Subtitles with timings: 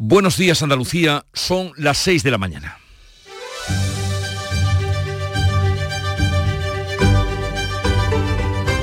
[0.00, 2.78] Buenos días Andalucía, son las 6 de la mañana.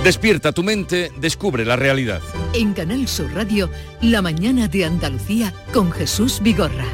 [0.03, 2.21] Despierta tu mente, descubre la realidad.
[2.53, 3.69] En Canal Sur Radio,
[4.01, 6.85] La mañana de Andalucía con Jesús Vigorra.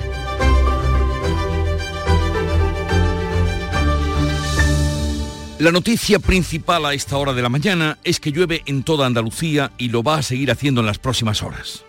[5.58, 9.72] La noticia principal a esta hora de la mañana es que llueve en toda Andalucía
[9.80, 11.86] y lo va a seguir haciendo en las próximas horas.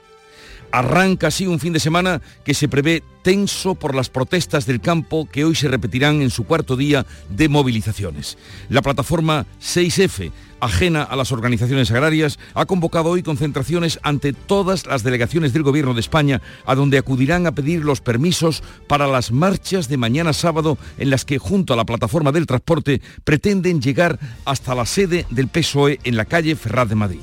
[0.72, 5.28] Arranca así un fin de semana que se prevé tenso por las protestas del campo
[5.30, 8.38] que hoy se repetirán en su cuarto día de movilizaciones.
[8.70, 15.02] La plataforma 6F, ajena a las organizaciones agrarias, ha convocado hoy concentraciones ante todas las
[15.02, 19.88] delegaciones del Gobierno de España, a donde acudirán a pedir los permisos para las marchas
[19.88, 24.74] de mañana sábado en las que junto a la plataforma del transporte pretenden llegar hasta
[24.74, 27.20] la sede del PSOE en la calle Ferraz de Madrid.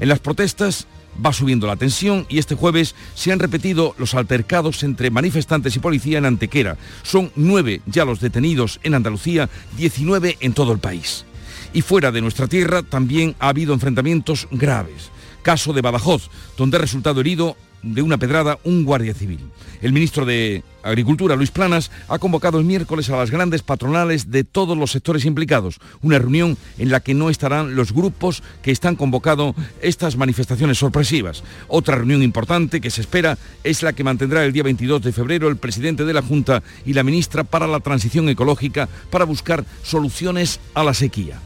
[0.00, 0.88] En las protestas
[1.24, 5.80] va subiendo la tensión y este jueves se han repetido los altercados entre manifestantes y
[5.80, 6.76] policía en Antequera.
[7.02, 11.24] Son nueve ya los detenidos en Andalucía, 19 en todo el país.
[11.72, 15.10] Y fuera de nuestra tierra también ha habido enfrentamientos graves.
[15.42, 19.40] Caso de Badajoz, donde ha resultado herido de una pedrada un guardia civil.
[19.82, 24.44] El ministro de Agricultura, Luis Planas, ha convocado el miércoles a las grandes patronales de
[24.44, 28.96] todos los sectores implicados, una reunión en la que no estarán los grupos que están
[28.96, 31.42] convocando estas manifestaciones sorpresivas.
[31.68, 35.48] Otra reunión importante que se espera es la que mantendrá el día 22 de febrero
[35.48, 40.60] el presidente de la Junta y la ministra para la Transición Ecológica para buscar soluciones
[40.74, 41.40] a la sequía.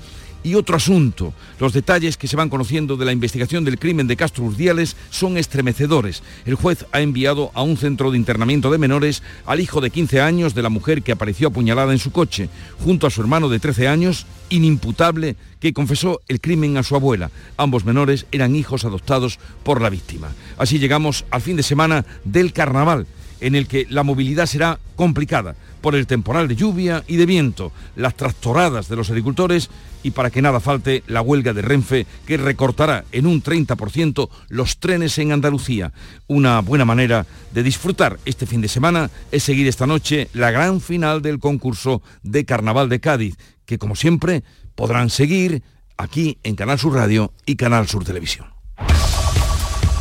[0.48, 4.16] Y otro asunto, los detalles que se van conociendo de la investigación del crimen de
[4.16, 6.22] Castro Urdiales son estremecedores.
[6.46, 10.22] El juez ha enviado a un centro de internamiento de menores al hijo de 15
[10.22, 12.48] años de la mujer que apareció apuñalada en su coche,
[12.82, 17.30] junto a su hermano de 13 años, inimputable, que confesó el crimen a su abuela.
[17.58, 20.30] Ambos menores eran hijos adoptados por la víctima.
[20.56, 23.06] Así llegamos al fin de semana del carnaval
[23.40, 27.72] en el que la movilidad será complicada por el temporal de lluvia y de viento,
[27.96, 29.70] las tractoradas de los agricultores
[30.02, 34.78] y para que nada falte la huelga de Renfe que recortará en un 30% los
[34.78, 35.92] trenes en Andalucía.
[36.26, 40.80] Una buena manera de disfrutar este fin de semana es seguir esta noche la gran
[40.80, 44.44] final del concurso de Carnaval de Cádiz, que como siempre
[44.74, 45.62] podrán seguir
[45.96, 48.57] aquí en Canal Sur Radio y Canal Sur Televisión.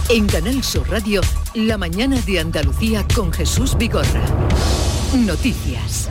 [0.10, 1.20] En Canal Sur Radio,
[1.54, 4.24] la mañana de Andalucía con Jesús Vigorra.
[5.14, 6.10] Noticias.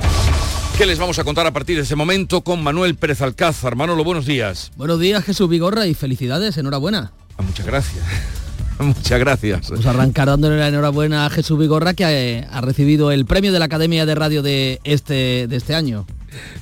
[0.76, 3.74] ¿Qué les vamos a contar a partir de ese momento con Manuel Pérez Alcázar?
[3.74, 4.70] Manolo, buenos días.
[4.76, 7.12] Buenos días, Jesús Vigorra, y felicidades, enhorabuena.
[7.38, 8.04] Ah, muchas gracias.
[8.78, 9.70] Muchas gracias.
[9.70, 13.50] Vamos a arrancar dándole la enhorabuena a Jesús Vigorra que ha, ha, recibido el premio
[13.50, 16.06] de la Academia de Radio de este, de este año.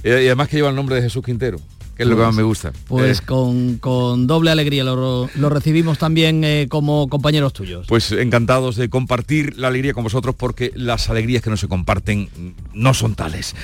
[0.04, 1.58] Y además que lleva el nombre de Jesús Quintero
[1.96, 2.72] que es lo que más me gusta.
[2.88, 3.22] Pues eh.
[3.24, 7.86] con, con, doble alegría lo, lo recibimos también eh, como compañeros tuyos.
[7.86, 12.28] Pues encantados de compartir la alegría con vosotros porque las alegrías que no se comparten
[12.72, 13.54] no son tales.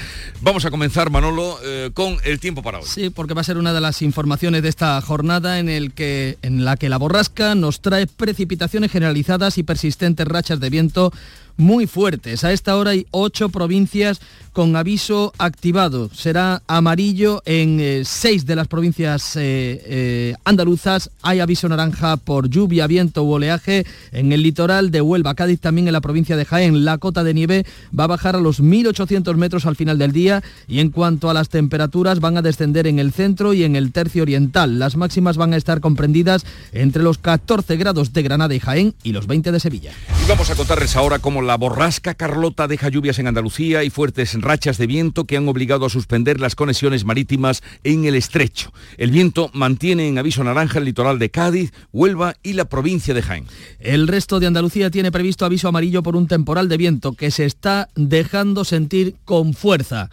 [0.40, 2.84] Vamos a comenzar, Manolo, eh, con el tiempo para hoy.
[2.86, 6.38] Sí, porque va a ser una de las informaciones de esta jornada en, el que,
[6.42, 11.12] en la que la borrasca nos trae precipitaciones generalizadas y persistentes rachas de viento
[11.60, 12.42] muy fuertes.
[12.42, 14.20] A esta hora hay ocho provincias
[14.52, 16.10] con aviso activado.
[16.12, 21.10] Será amarillo en eh, seis de las provincias eh, eh, andaluzas.
[21.22, 25.86] Hay aviso naranja por lluvia, viento u oleaje en el litoral de Huelva, Cádiz, también
[25.86, 26.84] en la provincia de Jaén.
[26.84, 27.64] La cota de nieve
[27.96, 31.34] va a bajar a los 1.800 metros al final del día y en cuanto a
[31.34, 34.78] las temperaturas van a descender en el centro y en el tercio oriental.
[34.78, 39.12] Las máximas van a estar comprendidas entre los 14 grados de Granada y Jaén y
[39.12, 39.92] los 20 de Sevilla.
[40.24, 44.40] Y vamos a contarles ahora cómo la borrasca Carlota deja lluvias en Andalucía y fuertes
[44.40, 48.72] rachas de viento que han obligado a suspender las conexiones marítimas en el estrecho.
[48.96, 53.22] El viento mantiene en aviso naranja el litoral de Cádiz, Huelva y la provincia de
[53.22, 53.46] Jaén.
[53.78, 57.44] El resto de Andalucía tiene previsto aviso amarillo por un temporal de viento que se
[57.44, 60.10] está dejando sentir con fuerza.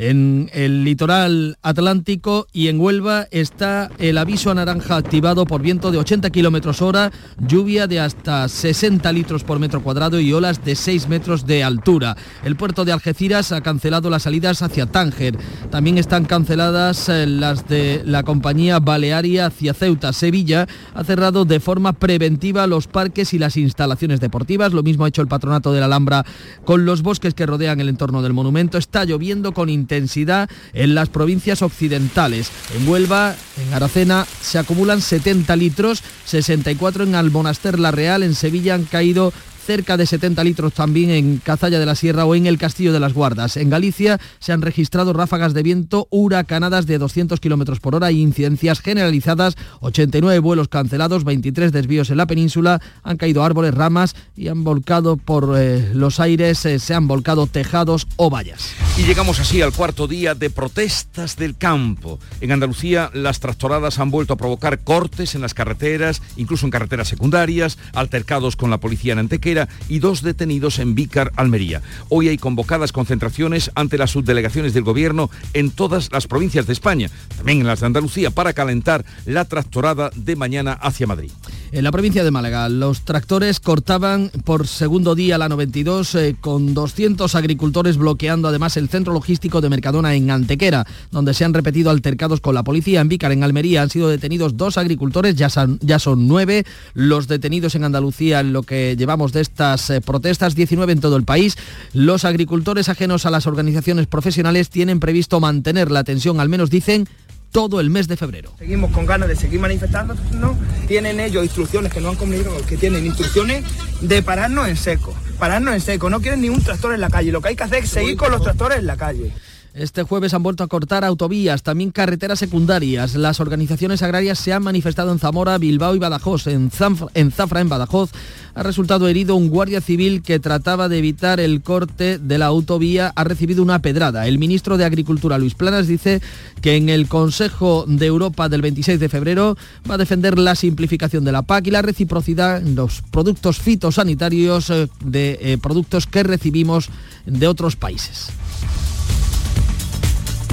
[0.00, 5.90] En el litoral atlántico y en Huelva está el aviso a naranja activado por viento
[5.90, 7.10] de 80 kilómetros hora,
[7.44, 12.16] lluvia de hasta 60 litros por metro cuadrado y olas de 6 metros de altura.
[12.44, 15.36] El puerto de Algeciras ha cancelado las salidas hacia Tánger.
[15.72, 20.12] También están canceladas eh, las de la compañía Balearia hacia Ceuta.
[20.12, 24.72] Sevilla ha cerrado de forma preventiva los parques y las instalaciones deportivas.
[24.72, 26.24] Lo mismo ha hecho el patronato de la Alhambra
[26.64, 28.78] con los bosques que rodean el entorno del monumento.
[28.78, 32.50] Está lloviendo con intensidad en las provincias occidentales.
[32.76, 38.74] En Huelva, en Aracena, se acumulan 70 litros, 64 en Almonaster La Real, en Sevilla
[38.74, 39.32] han caído
[39.68, 43.00] cerca de 70 litros también en Cazalla de la Sierra o en el Castillo de
[43.00, 43.58] las Guardas.
[43.58, 48.22] En Galicia se han registrado ráfagas de viento huracanadas de 200 kilómetros por hora y
[48.22, 54.48] incidencias generalizadas, 89 vuelos cancelados, 23 desvíos en la península, han caído árboles, ramas y
[54.48, 58.70] han volcado por eh, los aires, eh, se han volcado tejados o vallas.
[58.96, 62.18] Y llegamos así al cuarto día de protestas del campo.
[62.40, 67.08] En Andalucía las tractoradas han vuelto a provocar cortes en las carreteras, incluso en carreteras
[67.08, 69.57] secundarias, altercados con la policía en Antequera
[69.88, 71.82] y dos detenidos en Vícar, Almería.
[72.10, 77.10] Hoy hay convocadas concentraciones ante las subdelegaciones del gobierno en todas las provincias de España,
[77.36, 81.30] también en las de Andalucía, para calentar la tractorada de mañana hacia Madrid.
[81.72, 86.72] En la provincia de Málaga, los tractores cortaban por segundo día la 92 eh, con
[86.72, 91.90] 200 agricultores bloqueando además el centro logístico de Mercadona en Antequera, donde se han repetido
[91.90, 93.00] altercados con la policía.
[93.00, 96.64] En Vícar, en Almería, han sido detenidos dos agricultores, ya son, ya son nueve
[96.94, 101.16] los detenidos en Andalucía en lo que llevamos de estas eh, protestas, 19 en todo
[101.16, 101.56] el país.
[101.92, 107.08] Los agricultores ajenos a las organizaciones profesionales tienen previsto mantener la tensión, al menos dicen,
[107.50, 108.52] todo el mes de febrero.
[108.58, 110.56] Seguimos con ganas de seguir manifestándonos.
[110.86, 113.64] Tienen ellos instrucciones que no han comunicado, que tienen instrucciones
[114.00, 115.14] de pararnos en seco.
[115.38, 116.10] Pararnos en seco.
[116.10, 117.32] No quieren ni un tractor en la calle.
[117.32, 119.32] Lo que hay que hacer es seguir con los tractores en la calle.
[119.78, 123.14] Este jueves han vuelto a cortar autovías, también carreteras secundarias.
[123.14, 126.48] Las organizaciones agrarias se han manifestado en Zamora, Bilbao y Badajoz.
[126.48, 128.10] En, Zafra, en Badajoz,
[128.56, 133.12] ha resultado herido un guardia civil que trataba de evitar el corte de la autovía.
[133.14, 134.26] Ha recibido una pedrada.
[134.26, 136.20] El ministro de Agricultura, Luis Planas, dice
[136.60, 139.56] que en el Consejo de Europa del 26 de febrero
[139.88, 144.70] va a defender la simplificación de la PAC y la reciprocidad en los productos fitosanitarios
[144.70, 146.90] eh, de eh, productos que recibimos
[147.26, 148.32] de otros países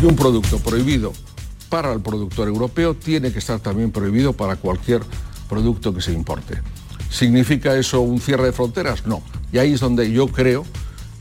[0.01, 1.13] y un producto prohibido
[1.69, 5.01] para el productor europeo tiene que estar también prohibido para cualquier
[5.50, 6.62] producto que se importe.
[7.09, 9.06] ¿Significa eso un cierre de fronteras?
[9.06, 9.21] No.
[9.51, 10.65] Y ahí es donde yo creo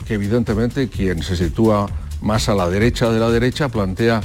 [0.06, 1.88] que evidentemente quien se sitúa
[2.20, 4.20] más a la derecha de la derecha plantea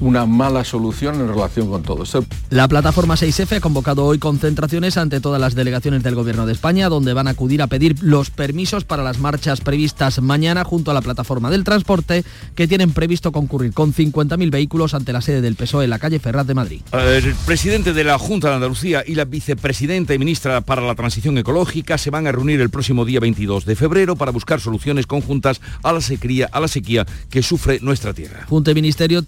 [0.00, 2.24] una mala solución en relación con todo esto.
[2.50, 6.88] La plataforma 6F ha convocado hoy concentraciones ante todas las delegaciones del Gobierno de España,
[6.88, 10.94] donde van a acudir a pedir los permisos para las marchas previstas mañana junto a
[10.94, 12.24] la plataforma del transporte,
[12.54, 16.18] que tienen previsto concurrir con 50.000 vehículos ante la sede del PSOE en la calle
[16.18, 16.80] Ferraz de Madrid.
[16.92, 21.38] El presidente de la Junta de Andalucía y la vicepresidenta y ministra para la Transición
[21.38, 25.60] Ecológica se van a reunir el próximo día 22 de febrero para buscar soluciones conjuntas
[25.82, 28.46] a la sequía, a la sequía que sufre nuestra tierra.
[28.48, 29.22] Junta y Ministerio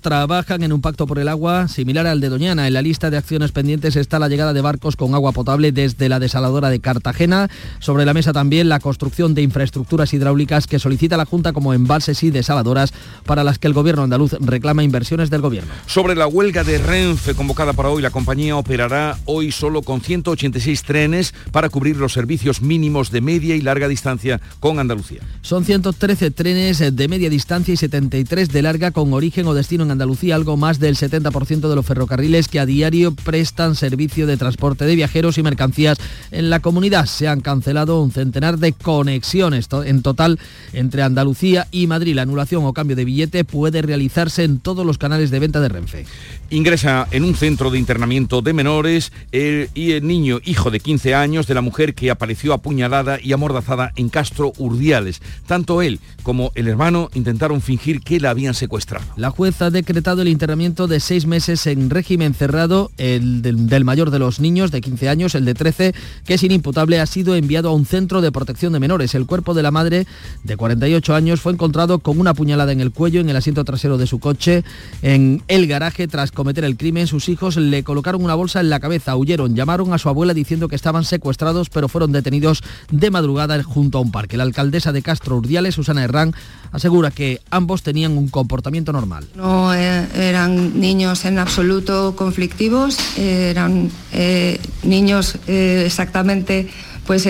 [0.62, 2.66] en un pacto por el agua similar al de Doñana.
[2.66, 6.08] En la lista de acciones pendientes está la llegada de barcos con agua potable desde
[6.08, 7.48] la desaladora de Cartagena.
[7.80, 12.22] Sobre la mesa también la construcción de infraestructuras hidráulicas que solicita la Junta como embalses
[12.22, 12.92] y desaladoras
[13.26, 15.72] para las que el gobierno andaluz reclama inversiones del gobierno.
[15.86, 20.82] Sobre la huelga de Renfe convocada para hoy, la compañía operará hoy solo con 186
[20.82, 25.20] trenes para cubrir los servicios mínimos de media y larga distancia con Andalucía.
[25.42, 29.90] Son 113 trenes de media distancia y 73 de larga con origen o destino en
[29.90, 34.84] Andalucía, algo más del 70% de los ferrocarriles que a diario prestan servicio de transporte
[34.84, 35.96] de viajeros y mercancías
[36.30, 37.06] en la comunidad.
[37.06, 40.38] Se han cancelado un centenar de conexiones en total
[40.74, 42.14] entre Andalucía y Madrid.
[42.14, 45.70] La anulación o cambio de billete puede realizarse en todos los canales de venta de
[45.70, 46.04] Renfe.
[46.50, 51.46] Ingresa en un centro de internamiento de menores y el niño, hijo de 15 años,
[51.46, 55.22] de la mujer que apareció apuñalada y amordazada en Castro Urdiales.
[55.46, 59.06] Tanto él como el hermano intentaron fingir que la habían secuestrado.
[59.16, 64.10] La jueza ha decretado el internamiento de seis meses en régimen cerrado, el del, mayor
[64.10, 65.94] de los niños de 15 años, el de 13,
[66.26, 69.14] que es inimputable, ha sido enviado a un centro de protección de menores.
[69.14, 70.06] El cuerpo de la madre,
[70.42, 73.96] de 48 años, fue encontrado con una puñalada en el cuello en el asiento trasero
[73.96, 74.64] de su coche.
[75.00, 78.80] En el garaje, tras cometer el crimen, sus hijos le colocaron una bolsa en la
[78.80, 83.62] cabeza, huyeron, llamaron a su abuela diciendo que estaban secuestrados, pero fueron detenidos de madrugada
[83.62, 84.36] junto a un parque.
[84.36, 86.34] La alcaldesa de Castro Urdiales, Susana Herrán,
[86.72, 89.28] asegura que ambos tenían un comportamiento normal.
[89.36, 96.68] No eh, eran niños en absoluto conflictivos, eran eh, niños eh, exactamente
[97.06, 97.28] pues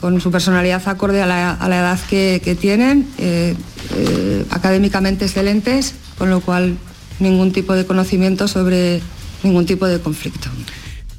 [0.00, 3.08] con su personalidad acorde a la, edad que tienen,
[4.50, 6.76] académicamente excelentes, con lo cual
[7.20, 9.00] ningún tipo de conocimiento sobre
[9.42, 10.50] ningún tipo de conflicto.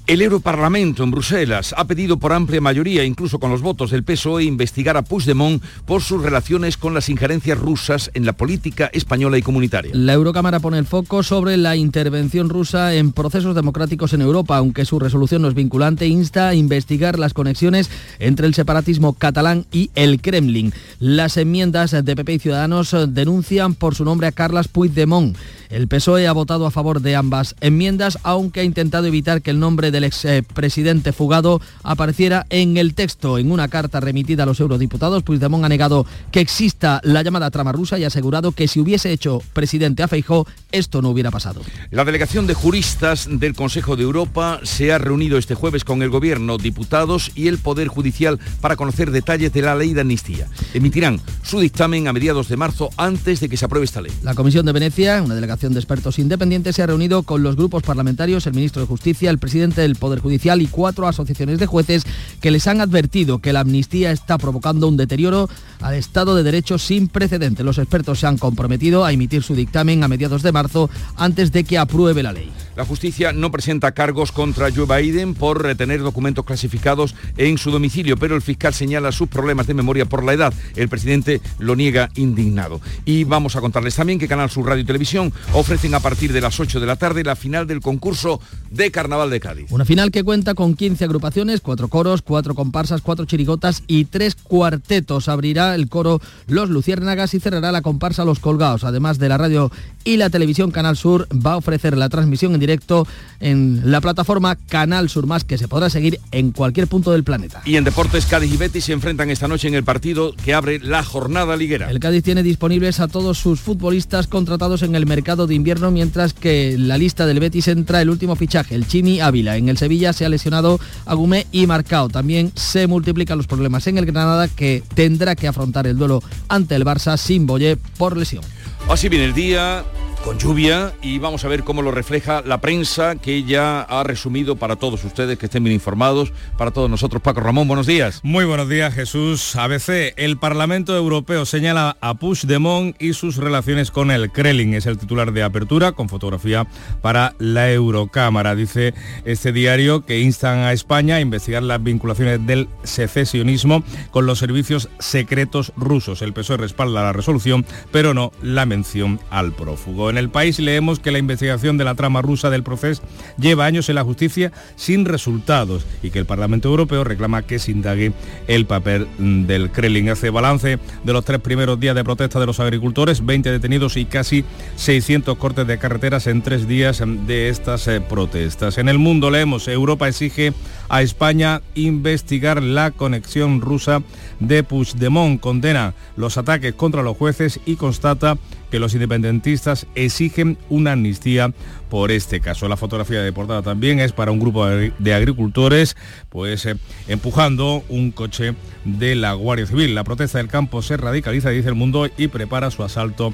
[0.07, 4.43] El Europarlamento en Bruselas ha pedido por amplia mayoría, incluso con los votos del PSOE,
[4.43, 9.41] investigar a Puigdemont por sus relaciones con las injerencias rusas en la política española y
[9.41, 9.89] comunitaria.
[9.95, 14.85] La Eurocámara pone el foco sobre la intervención rusa en procesos democráticos en Europa, aunque
[14.85, 19.89] su resolución no es vinculante, insta a investigar las conexiones entre el separatismo catalán y
[19.95, 20.71] el Kremlin.
[20.99, 25.35] Las enmiendas de PP y Ciudadanos denuncian por su nombre a Carlas Puigdemont
[25.69, 29.59] El PSOE ha votado a favor de ambas enmiendas, aunque ha intentado evitar que el
[29.59, 33.37] nombre del expresidente fugado apareciera en el texto.
[33.37, 37.71] En una carta remitida a los eurodiputados, Puigdemont ha negado que exista la llamada trama
[37.71, 41.61] rusa y ha asegurado que si hubiese hecho presidente a Feijó, esto no hubiera pasado.
[41.91, 46.09] La delegación de juristas del Consejo de Europa se ha reunido este jueves con el
[46.09, 50.47] Gobierno, diputados y el Poder Judicial para conocer detalles de la ley de amnistía.
[50.73, 54.11] Emitirán su dictamen a mediados de marzo antes de que se apruebe esta ley.
[54.23, 57.81] La Comisión de Venecia, una delegación de expertos independientes, se ha reunido con los grupos
[57.81, 62.03] parlamentarios, el ministro de Justicia, el presidente del Poder Judicial y cuatro asociaciones de jueces
[62.41, 65.49] que les han advertido que la amnistía está provocando un deterioro
[65.81, 67.63] al Estado de Derecho sin precedente.
[67.63, 71.63] Los expertos se han comprometido a emitir su dictamen a mediados de marzo antes de
[71.63, 72.51] que apruebe la ley.
[72.75, 78.17] La justicia no presenta cargos contra Joe Biden por retener documentos clasificados en su domicilio,
[78.17, 80.53] pero el fiscal señala sus problemas de memoria por la edad.
[80.75, 82.81] El presidente lo niega indignado.
[83.05, 86.41] Y vamos a contarles también que Canal Sur Radio y Televisión ofrecen a partir de
[86.41, 88.39] las 8 de la tarde la final del concurso
[88.71, 89.71] de Carnaval de Cádiz.
[89.71, 94.35] Una final que cuenta con 15 agrupaciones, cuatro coros, cuatro comparsas, cuatro chirigotas y tres
[94.35, 95.29] cuartetos.
[95.29, 98.83] Abrirá el coro Los Luciérnagas y cerrará la comparsa Los Colgados.
[98.83, 99.71] Además de la radio
[100.03, 103.07] y la televisión Canal Sur va a ofrecer la transmisión en directo
[103.39, 107.61] en la plataforma Canal Sur Más que se podrá seguir en cualquier punto del planeta.
[107.65, 110.79] Y en deportes, Cádiz y Betis se enfrentan esta noche en el partido que abre
[110.79, 111.89] la jornada liguera.
[111.89, 116.33] El Cádiz tiene disponibles a todos sus futbolistas contratados en el mercado de invierno, mientras
[116.33, 119.57] que la lista del Betis entra el último fichaje, el Chimi Ávila.
[119.57, 122.07] En el Sevilla se ha lesionado Agumé y Marcao.
[122.07, 126.75] También se multiplican los problemas en el Granada, que tendrá que afrontar el duelo ante
[126.75, 128.43] el Barça sin Boyé por lesión.
[128.89, 129.83] Así viene el día,
[130.25, 134.55] con lluvia y vamos a ver cómo lo refleja la prensa que ya ha resumido
[134.55, 137.21] para todos ustedes que estén bien informados, para todos nosotros.
[137.21, 138.21] Paco Ramón, buenos días.
[138.23, 139.55] Muy buenos días, Jesús.
[139.55, 144.73] ABC, el Parlamento Europeo señala a Puigdemont y sus relaciones con el Kremlin.
[144.73, 146.65] Es el titular de apertura con fotografía
[147.03, 148.55] para la Eurocámara.
[148.55, 154.39] Dice este diario que instan a España a investigar las vinculaciones del secesionismo con los
[154.39, 156.23] servicios secretos rusos.
[156.23, 160.14] El PSOE respalda la resolución, pero no la mención al prófugo.
[160.15, 163.03] En el país leemos que la investigación de la trama rusa del proceso
[163.37, 167.71] lleva años en la justicia sin resultados y que el Parlamento Europeo reclama que se
[167.71, 168.13] indague
[168.47, 170.07] el papel del Kremlin.
[170.07, 174.05] Hace balance de los tres primeros días de protesta de los agricultores, 20 detenidos y
[174.05, 174.45] casi
[174.77, 178.77] 600 cortes de carreteras en tres días de estas eh, protestas.
[178.77, 180.53] En el mundo leemos, Europa exige
[180.89, 184.01] a España investigar la conexión rusa
[184.39, 188.37] de Puigdemont, condena los ataques contra los jueces y constata
[188.71, 191.53] que los independentistas exigen una amnistía
[191.89, 192.67] por este caso.
[192.67, 195.95] La fotografía de portada también es para un grupo de agricultores,
[196.29, 196.75] pues eh,
[197.07, 199.95] empujando un coche de la Guardia Civil.
[199.95, 203.33] La protesta del campo se radicaliza, dice el mundo, y prepara su asalto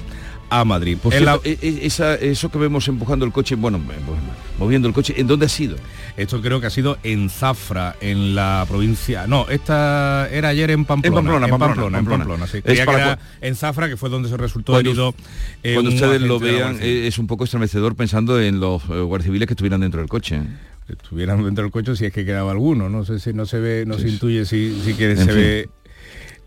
[0.60, 0.98] a Madrid.
[1.02, 4.20] Por cierto, e- e- esa- eso que vemos empujando el coche, bueno, eh, bueno,
[4.58, 5.76] moviendo el coche, ¿en dónde ha sido?
[6.16, 9.26] Esto creo que ha sido en Zafra, en la provincia.
[9.26, 11.08] No, esta era ayer en Pamplona.
[11.08, 12.46] En Pamplona, en Pamplona, Pamplona, en Pamplona.
[12.46, 12.60] Sí.
[12.64, 15.14] Es para en Zafra, que fue donde se resultó Cuando- herido.
[15.62, 19.26] eh, Cuando ustedes lo vean, eh, es un poco estremecedor pensando en los eh, guardias
[19.26, 20.40] civiles que estuvieran dentro del coche.
[20.88, 22.90] estuvieran dentro del coche si es que quedaba alguno.
[22.90, 25.24] No sé si no se ve, no Sí, se intuye si, si que En se
[25.26, 25.34] fin.
[25.34, 25.68] ve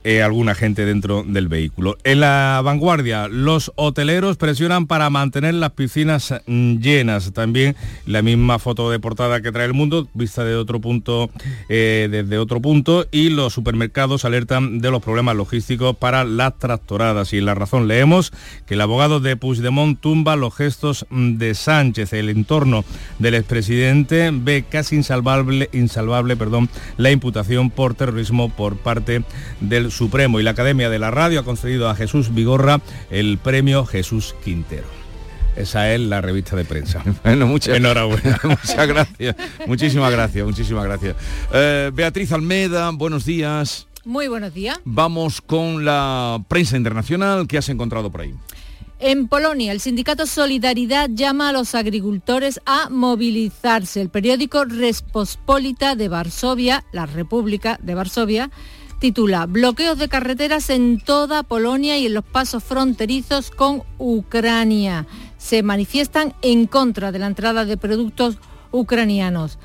[0.07, 1.97] eh, alguna gente dentro del vehículo.
[2.03, 7.33] En la vanguardia, los hoteleros presionan para mantener las piscinas mm, llenas.
[7.33, 11.31] También la misma foto de portada que trae el mundo, vista de otro punto,
[11.69, 17.33] eh, desde otro punto, y los supermercados alertan de los problemas logísticos para las tractoradas.
[17.33, 18.31] Y la razón leemos
[18.67, 22.13] que el abogado de Puigdemont tumba los gestos mm, de Sánchez.
[22.13, 22.85] El entorno
[23.17, 29.23] del expresidente ve casi insalvable, insalvable perdón, la imputación por terrorismo por parte
[29.61, 30.39] del Supremo.
[30.39, 34.87] Y la Academia de la Radio ha concedido a Jesús Vigorra el premio Jesús Quintero.
[35.55, 37.01] Esa es la revista de prensa.
[37.23, 38.39] Bueno, muchas, Enhorabuena.
[38.43, 39.35] muchas gracias.
[39.65, 41.15] Muchísimas gracias, muchísimas gracias.
[41.53, 43.87] Eh, Beatriz Almeda, buenos días.
[44.03, 44.79] Muy buenos días.
[44.83, 48.35] Vamos con la prensa internacional que has encontrado por ahí.
[48.99, 53.99] En Polonia, el sindicato Solidaridad llama a los agricultores a movilizarse.
[53.99, 58.51] El periódico Respospolita de Varsovia, la República de Varsovia,
[58.99, 65.05] titula Bloqueos de carreteras en toda Polonia y en los pasos fronterizos con Ucrania.
[65.37, 68.37] Se manifiestan en contra de la entrada de productos
[68.71, 69.57] ucranianos.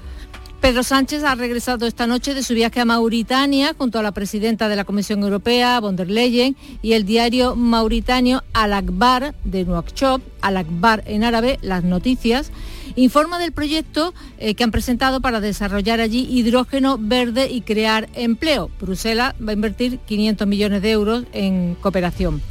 [0.60, 4.68] Pedro Sánchez ha regresado esta noche de su viaje a Mauritania junto a la presidenta
[4.68, 10.20] de la Comisión Europea, von der Leyen, y el diario mauritano Al Akbar de Nouakchott,
[10.42, 12.52] Al Akbar en árabe, las noticias,
[12.96, 18.70] informa del proyecto eh, que han presentado para desarrollar allí hidrógeno verde y crear empleo.
[18.80, 22.42] Bruselas va a invertir 500 millones de euros en cooperación.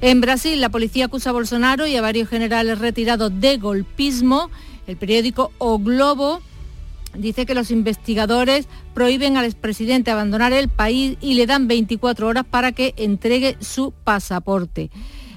[0.00, 4.50] En Brasil, la policía acusa a Bolsonaro y a varios generales retirados de golpismo.
[4.88, 6.40] El periódico O Globo
[7.16, 12.44] dice que los investigadores prohíben al expresidente abandonar el país y le dan 24 horas
[12.44, 14.90] para que entregue su pasaporte.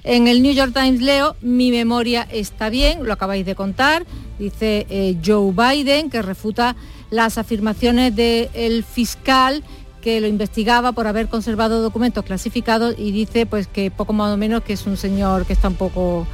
[0.07, 4.05] En el New York Times leo, mi memoria está bien, lo acabáis de contar,
[4.37, 6.75] dice eh, Joe Biden, que refuta
[7.09, 9.63] las afirmaciones del fiscal
[10.01, 14.37] que lo investigaba por haber conservado documentos clasificados y dice pues que poco más o
[14.37, 16.27] menos que es un señor que está un poco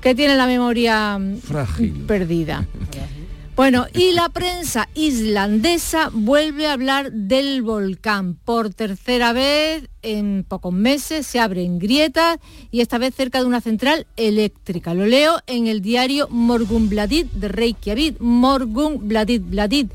[0.00, 2.04] que tiene la memoria Frágil.
[2.06, 2.66] perdida.
[3.62, 8.34] Bueno, y la prensa islandesa vuelve a hablar del volcán.
[8.34, 12.38] Por tercera vez en pocos meses se abren grietas
[12.72, 14.94] y esta vez cerca de una central eléctrica.
[14.94, 18.16] Lo leo en el diario Morgunbladet de Reykjavik.
[18.18, 19.92] Morgunbladet, Bladit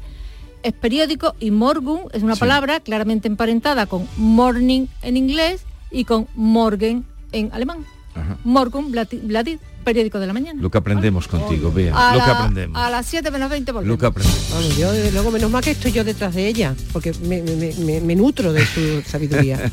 [0.63, 2.39] es periódico y Morgun es una Sí.
[2.39, 7.85] palabra claramente emparentada con morning en inglés y con morgen en alemán.
[8.15, 8.37] Ajá.
[9.87, 10.61] Periódico de la mañana.
[10.61, 11.93] Lo que aprendemos contigo, Bea.
[11.95, 12.77] A, Lo que la- aprendemos.
[12.77, 13.95] a las 7 menos 20 volvemos.
[13.95, 14.49] Lo que aprendemos.
[14.51, 17.73] Vamos, yo desde luego, menos mal que estoy yo detrás de ella, porque me, me-
[17.73, 19.71] me- me nutro de su sabiduría.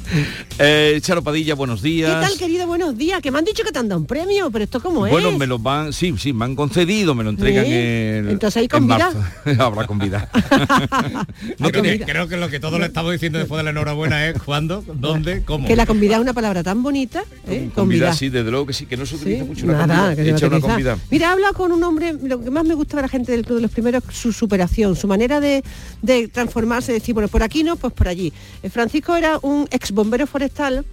[0.60, 2.20] Eh, Charo Padilla, buenos ¿Qué días.
[2.28, 2.64] tal, querido?
[2.68, 3.20] Buenos días.
[3.20, 5.36] Que me han dicho que te han dado un premio, pero esto cómo Bueno, es.
[5.38, 7.72] me lo van, sí, sí, me han concedido, me lo entregan ¿Sí?
[7.72, 9.10] en, Entonces hay en convida.
[9.10, 9.24] marzo.
[9.64, 10.30] Habrá convida.
[11.58, 13.70] no creo, tiene- que, creo que lo que todos le estamos diciendo después de la
[13.70, 15.66] enhorabuena es cuándo, dónde, cómo.
[15.66, 17.24] Que la convidad es una palabra tan bonita.
[17.48, 17.68] ¿eh?
[17.74, 20.24] convida, sí, desde luego que sí, que no se utiliza Sí, mucho una nada, convida.
[20.24, 20.98] que Echa una convida.
[21.10, 23.44] Mira, he hablado con un hombre, lo que más me gusta de la gente del
[23.44, 25.62] club de los primeros, su superación, su manera de,
[26.02, 28.32] de transformarse, decir, bueno, por aquí no, pues por allí.
[28.62, 30.84] Eh, Francisco era un ex bombero forestal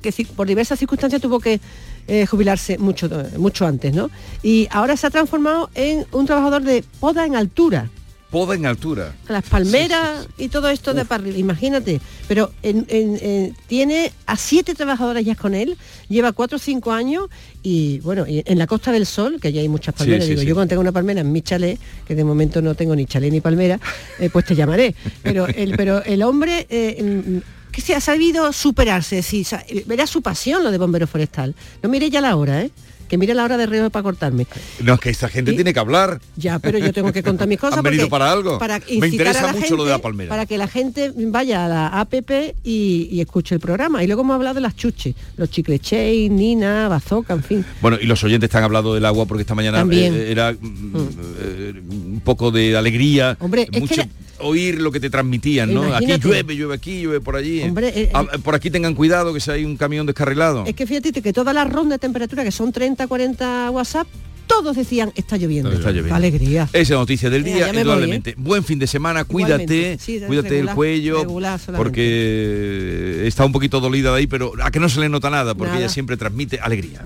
[0.00, 1.60] que por diversas circunstancias tuvo que
[2.08, 4.10] eh, jubilarse mucho, mucho antes, ¿no?
[4.42, 7.90] Y ahora se ha transformado en un trabajador de poda en altura
[8.30, 9.12] Poda en altura.
[9.28, 12.00] las palmeras y todo esto de para arriba, imagínate.
[12.28, 15.76] Pero en- en- en- tiene a siete trabajadoras ya con él,
[16.08, 17.28] lleva cuatro o cinco años
[17.62, 20.54] y bueno, y en la Costa del Sol, que ya hay muchas palmeras, digo, yo
[20.54, 23.40] cuando tengo una palmera en mi chalet, que de momento no tengo ni chalet ni
[23.40, 23.80] palmera,
[24.20, 24.94] eh, pues te llamaré.
[25.24, 26.66] Pero el, pero el hombre...
[26.70, 27.38] eh, mm,
[27.70, 29.46] que se ha sabido superarse, sí,
[29.86, 31.54] verá su pasión lo de bombero forestal.
[31.84, 32.70] No mire ya la hora, ¿eh?
[33.10, 34.46] Que mire la hora de reloj para cortarme.
[34.84, 36.20] No, es que esta gente Y- tiene que hablar.
[36.36, 37.78] Ya, pero yo tengo que contar mis cosas.
[37.78, 38.58] ¿Han venido para algo?
[38.60, 40.28] Para Me interesa mucho lo de la palmera.
[40.30, 44.04] Para que la gente vaya a la APP y, y escuche el programa.
[44.04, 47.64] Y luego hemos hablado de las chuches, los chiclechey, Nina, Bazooka, en fin.
[47.82, 51.08] Bueno, y los oyentes te han hablado del agua porque esta mañana eh, era mm,
[51.40, 54.02] eh, un poco de alegría, Hombre, es que mucho
[54.40, 55.94] oír lo que te transmitían, ¿no?
[55.94, 57.62] Aquí llueve, llueve aquí, llueve por allí.
[57.62, 60.64] Hombre, eh, Ah, por aquí tengan cuidado que si hay un camión descarrilado.
[60.66, 64.06] Es que fíjate que todas las rondas de temperatura, que son 30, 40 WhatsApp,
[64.46, 65.70] todos decían, está lloviendo.
[65.70, 66.14] Está lloviendo.
[66.14, 66.68] Alegría.
[66.72, 68.34] Esa noticia del día, indudablemente.
[68.36, 69.96] Buen fin de semana, cuídate.
[70.00, 71.84] Sí, cuídate el regular, cuello, regular solamente.
[71.84, 75.54] porque está un poquito dolida de ahí, pero a que no se le nota nada,
[75.54, 75.84] porque Nada.
[75.84, 77.02] ella siempre transmite alegría.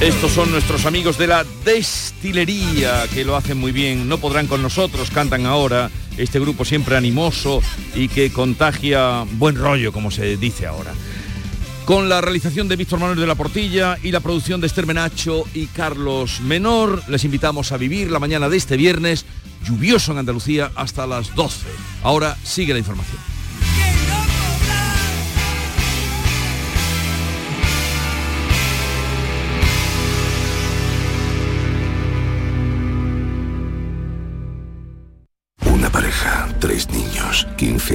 [0.00, 4.08] Estos son nuestros amigos de la destilería que lo hacen muy bien.
[4.08, 5.90] No podrán con nosotros, cantan ahora.
[6.16, 7.62] Este grupo siempre animoso
[7.94, 10.92] y que contagia buen rollo, como se dice ahora.
[11.84, 15.44] Con la realización de Víctor Manuel de la Portilla y la producción de Esther Menacho
[15.54, 19.26] y Carlos Menor, les invitamos a vivir la mañana de este viernes,
[19.64, 21.66] lluvioso en Andalucía, hasta las 12.
[22.02, 23.18] Ahora sigue la información.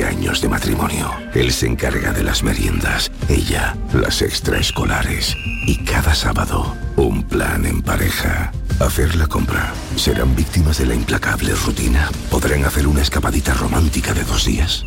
[0.03, 1.11] años de matrimonio.
[1.33, 5.37] Él se encarga de las meriendas, ella las extraescolares.
[5.65, 8.51] Y cada sábado, un plan en pareja.
[8.79, 9.73] Hacer la compra.
[9.95, 12.09] ¿Serán víctimas de la implacable rutina?
[12.29, 14.83] ¿Podrán hacer una escapadita romántica de dos días?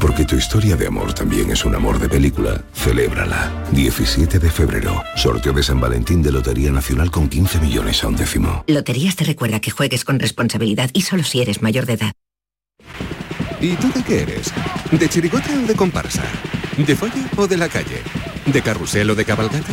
[0.00, 2.62] Porque tu historia de amor también es un amor de película.
[2.74, 3.52] Celébrala.
[3.72, 5.04] 17 de febrero.
[5.14, 8.64] Sorteo de San Valentín de Lotería Nacional con 15 millones a un décimo.
[8.66, 12.12] Loterías te recuerda que juegues con responsabilidad y solo si eres mayor de edad.
[13.60, 14.52] ¿Y tú de qué eres?
[14.90, 16.22] ¿De chirigota o de comparsa?
[16.78, 18.02] ¿De folla o de la calle?
[18.46, 19.72] ¿De carrusel o de cabalgata?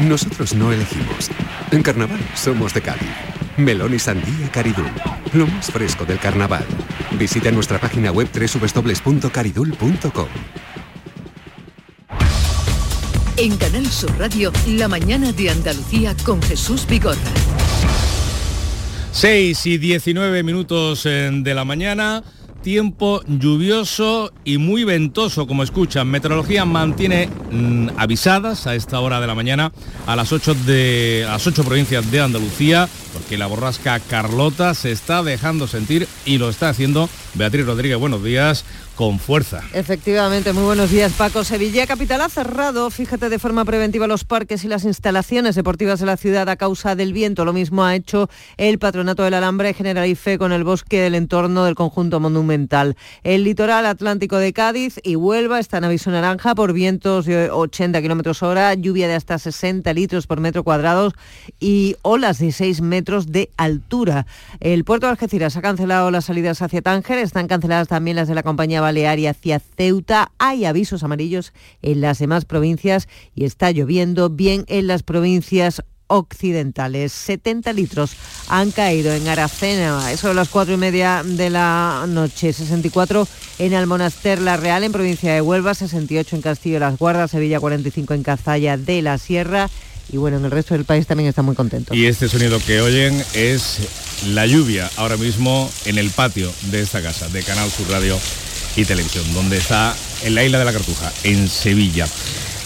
[0.00, 1.30] Nosotros no elegimos.
[1.70, 3.08] En carnaval somos de Cádiz.
[3.56, 4.90] Melón y sandía Caridul.
[5.32, 6.64] Lo más fresco del carnaval.
[7.12, 10.28] Visita nuestra página web www.caridul.com.
[13.38, 17.16] En Canal Sur Radio, La mañana de Andalucía con Jesús Vigorra.
[19.12, 22.22] 6 y 19 minutos eh, de la mañana,
[22.62, 26.08] tiempo lluvioso y muy ventoso, como escuchan.
[26.08, 29.72] Meteorología mantiene mm, avisadas a esta hora de la mañana
[30.06, 35.22] a las 8 de las 8 provincias de Andalucía porque la borrasca Carlota se está
[35.22, 37.98] dejando sentir y lo está haciendo Beatriz Rodríguez.
[37.98, 38.64] Buenos días
[38.96, 39.62] con fuerza.
[39.72, 41.44] Efectivamente, muy buenos días Paco.
[41.44, 46.06] Sevilla Capital ha cerrado, fíjate, de forma preventiva los parques y las instalaciones deportivas de
[46.06, 47.44] la ciudad a causa del viento.
[47.44, 51.74] Lo mismo ha hecho el Patronato del Alambre Generalife con el bosque del entorno del
[51.74, 52.96] conjunto monumental.
[53.22, 58.02] El litoral atlántico de Cádiz y Huelva está en aviso naranja por vientos de 80
[58.02, 61.12] kilómetros hora, lluvia de hasta 60 litros por metro cuadrado
[61.60, 64.26] y olas de 6 metros de altura.
[64.60, 68.34] El puerto de Algeciras ha cancelado las salidas hacia Tánger, están canceladas también las de
[68.34, 70.32] la compañía Balear y hacia Ceuta.
[70.38, 77.10] Hay avisos amarillos en las demás provincias y está lloviendo bien en las provincias occidentales.
[77.12, 78.10] 70 litros
[78.48, 83.26] han caído en Aracena, eso a las cuatro y media de la noche, 64
[83.60, 88.12] en Almonaster La Real, en provincia de Huelva, 68 en Castillo las Guardas, Sevilla 45
[88.12, 89.70] en Cazalla de la Sierra
[90.12, 91.94] y bueno, en el resto del país también está muy contento.
[91.94, 93.78] Y este sonido que oyen es
[94.26, 98.18] la lluvia ahora mismo en el patio de esta casa, de Canal Sur Radio
[98.76, 102.06] y Televisión, donde está en la isla de la Cartuja, en Sevilla.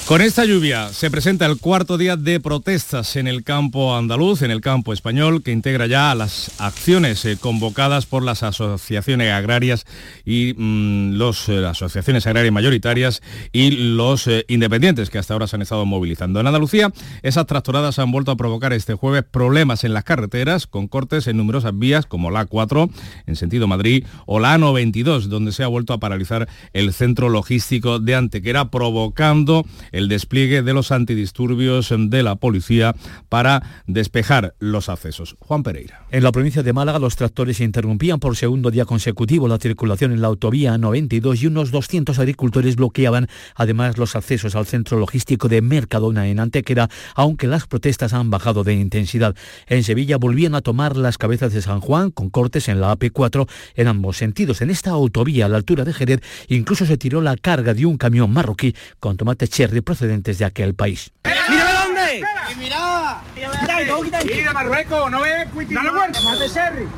[0.06, 4.52] Con esta lluvia se presenta el cuarto día de protestas en el campo andaluz, en
[4.52, 9.84] el campo español, que integra ya las acciones eh, convocadas por las asociaciones agrarias
[10.24, 15.56] y mm, los, eh, asociaciones agrarias mayoritarias y los eh, independientes que hasta ahora se
[15.56, 16.38] han estado movilizando.
[16.38, 16.92] En Andalucía,
[17.22, 21.36] esas tractoradas han vuelto a provocar este jueves problemas en las carreteras, con cortes en
[21.36, 22.88] numerosas vías como la A4
[23.26, 27.98] en sentido Madrid o la A92, donde se ha vuelto a paralizar el centro logístico
[27.98, 29.66] de Antequera, provocando
[29.96, 32.94] el despliegue de los antidisturbios de la policía
[33.28, 35.36] para despejar los accesos.
[35.40, 36.06] Juan Pereira.
[36.10, 40.20] En la provincia de Málaga los tractores interrumpían por segundo día consecutivo la circulación en
[40.20, 45.62] la autovía 92 y unos 200 agricultores bloqueaban además los accesos al centro logístico de
[45.62, 49.34] Mercadona en Antequera, aunque las protestas han bajado de intensidad.
[49.66, 53.48] En Sevilla volvían a tomar las cabezas de San Juan con cortes en la AP4
[53.74, 54.60] en ambos sentidos.
[54.60, 57.96] En esta autovía a la altura de Jerez incluso se tiró la carga de un
[57.96, 61.12] camión marroquí con tomate cherry procedentes de aquel país.
[61.24, 62.24] ¡Mírame dónde!
[62.58, 63.22] ¡Mira!
[63.34, 63.35] ¡Mira, Marruecos!
[63.35, 63.35] ¿No ves?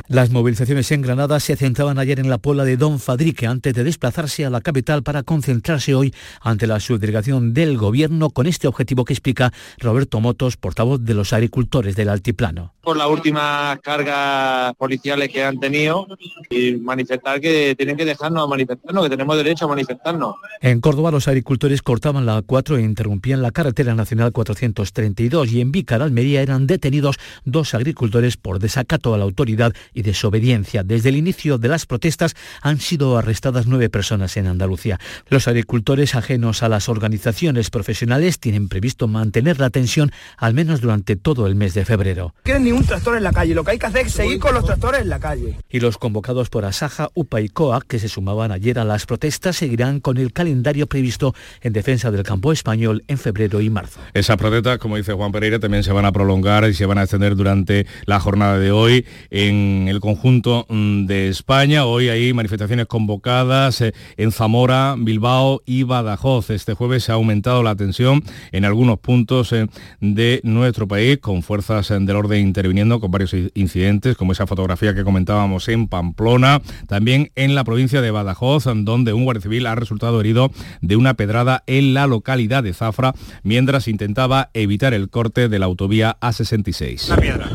[0.09, 3.83] Las movilizaciones en Granada se centraban ayer en la pola de Don Fadrique antes de
[3.83, 9.05] desplazarse a la capital para concentrarse hoy ante la subdelegación del gobierno con este objetivo
[9.05, 12.75] que explica Roberto Motos, portavoz de los agricultores del altiplano.
[12.83, 16.07] Por las últimas cargas policiales que han tenido
[16.49, 20.37] y manifestar que tienen que dejarnos manifestarnos, que tenemos derecho a manifestarnos.
[20.61, 25.73] En Córdoba los agricultores cortaban la A4 e interrumpían la carretera nacional 432 y en
[25.73, 30.83] Vícar, Almería, eran detenidos dos agricultores por desacato a la autoridad y desobediencia.
[30.83, 34.99] Desde el inicio de las protestas han sido arrestadas nueve personas en Andalucía.
[35.29, 41.17] Los agricultores ajenos a las organizaciones profesionales tienen previsto mantener la tensión al menos durante
[41.17, 42.35] todo el mes de febrero.
[42.37, 44.39] No quieren ni un tractor en la calle, lo que hay que hacer es seguir
[44.39, 45.59] con los tractores en la calle.
[45.69, 49.57] Y los convocados por Asaja, UPA y COA, que se sumaban ayer a las protestas,
[49.57, 54.01] seguirán con el calendario previsto en defensa del campo español en febrero y marzo.
[54.15, 57.03] Esas protestas, como dice Juan Pereira, también se van a prolongar y se van a
[57.03, 61.85] extender durante la jornada de hoy en el conjunto mm, de España.
[61.85, 66.51] Hoy hay manifestaciones convocadas eh, en Zamora, Bilbao y Badajoz.
[66.51, 69.69] Este jueves se ha aumentado la tensión en algunos puntos eh,
[70.01, 74.97] de nuestro país con fuerzas eh, del orden interviniendo con varios incidentes, como esa fotografía
[74.97, 79.77] que comentábamos en Pamplona, también en la provincia de Badajoz, donde un guardia civil ha
[79.77, 80.51] resultado herido
[80.81, 85.67] de una pedrada en la localidad de Zafra mientras intentaba evitar el corte de la
[85.67, 87.09] autovía A66.
[87.09, 87.49] Una piedra,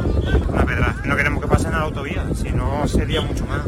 [0.50, 0.96] una piedra.
[1.06, 3.62] No queremos que pasen a la autovía, si no sería mucho más.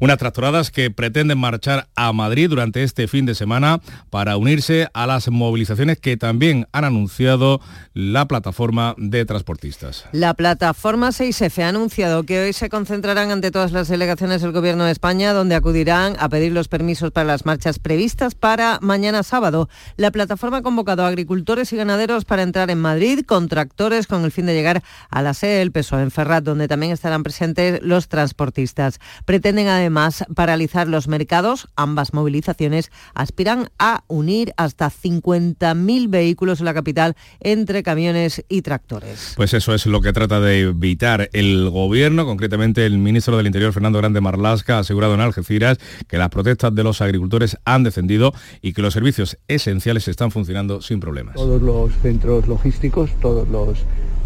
[0.00, 3.80] Unas tractoradas que pretenden marchar a Madrid durante este fin de semana
[4.10, 7.60] para unirse a las movilizaciones que también han anunciado
[7.94, 10.06] la plataforma de transportistas.
[10.12, 14.84] La plataforma 6F ha anunciado que hoy se concentrarán ante todas las delegaciones del Gobierno
[14.84, 19.68] de España, donde acudirán a pedir los permisos para las marchas previstas para mañana sábado.
[19.96, 24.24] La plataforma ha convocado a agricultores y ganaderos para entrar en Madrid con tractores con
[24.24, 27.82] el fin de llegar a la sede del PSOE en Ferrat, donde también estarán presentes
[27.82, 29.00] los transportistas.
[29.24, 29.87] Pretenden además
[30.34, 31.68] paralizar los mercados.
[31.76, 39.34] Ambas movilizaciones aspiran a unir hasta 50.000 vehículos en la capital entre camiones y tractores.
[39.36, 43.72] Pues eso es lo que trata de evitar el gobierno, concretamente el ministro del Interior,
[43.72, 48.32] Fernando Grande Marlasca, ha asegurado en Algeciras que las protestas de los agricultores han descendido
[48.62, 51.34] y que los servicios esenciales están funcionando sin problemas.
[51.34, 53.78] Todos los centros logísticos, todos los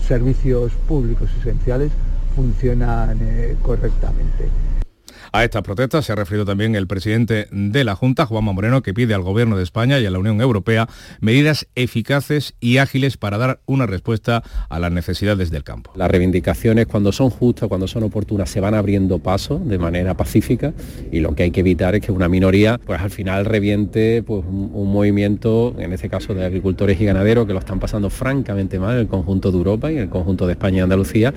[0.06, 1.92] servicios públicos esenciales
[2.34, 4.48] funcionan eh, correctamente.
[5.34, 8.92] A estas protestas se ha referido también el presidente de la Junta, Juanma Moreno, que
[8.92, 10.90] pide al Gobierno de España y a la Unión Europea
[11.22, 15.90] medidas eficaces y ágiles para dar una respuesta a las necesidades del campo.
[15.96, 20.74] Las reivindicaciones cuando son justas, cuando son oportunas, se van abriendo paso de manera pacífica
[21.10, 24.44] y lo que hay que evitar es que una minoría pues al final reviente pues,
[24.46, 28.78] un, un movimiento, en este caso de agricultores y ganaderos, que lo están pasando francamente
[28.78, 31.32] mal en el conjunto de Europa y en el conjunto de España y Andalucía.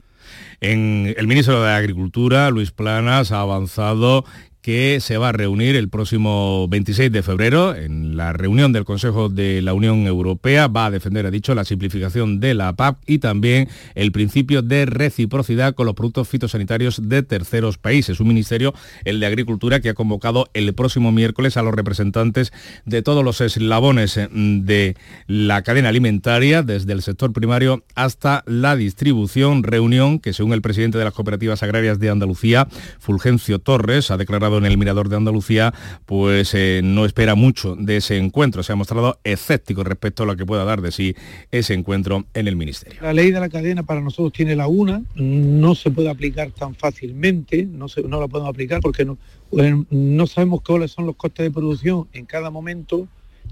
[0.59, 4.25] El ministro de Agricultura, Luis Planas, ha avanzado
[4.65, 9.29] que se va a reunir el próximo 26 de febrero en la reunión del Consejo
[9.29, 10.67] de la Unión Europea.
[10.67, 14.87] Va a defender, ha dicho, la simplificación de la PAC y también el principio de
[14.87, 18.19] reciprocidad con los productos fitosanitarios de terceros países.
[18.19, 18.73] Un ministerio,
[19.03, 22.51] el de Agricultura, que ha convocado el próximo miércoles a los representantes
[22.85, 24.97] de todos los eslabones de
[25.27, 29.61] la cadena alimentaria, desde el sector primario hasta la distribución.
[29.61, 34.54] Reunión que, según el presidente de las cooperativas agrarias de Andalucía, Fulgencio Torres, ha declarado
[34.57, 35.73] en el Mirador de Andalucía,
[36.05, 38.63] pues eh, no espera mucho de ese encuentro.
[38.63, 41.15] Se ha mostrado escéptico respecto a lo que pueda dar de sí
[41.51, 43.01] ese encuentro en el Ministerio.
[43.01, 47.65] La ley de la cadena para nosotros tiene laguna, no se puede aplicar tan fácilmente,
[47.65, 49.17] no, se, la podemos aplicar porque no,
[49.49, 53.07] pues, no sabemos cuáles son los costes de producción en cada momento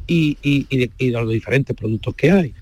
[0.08, 2.54] y, y de los diferentes productos que hay.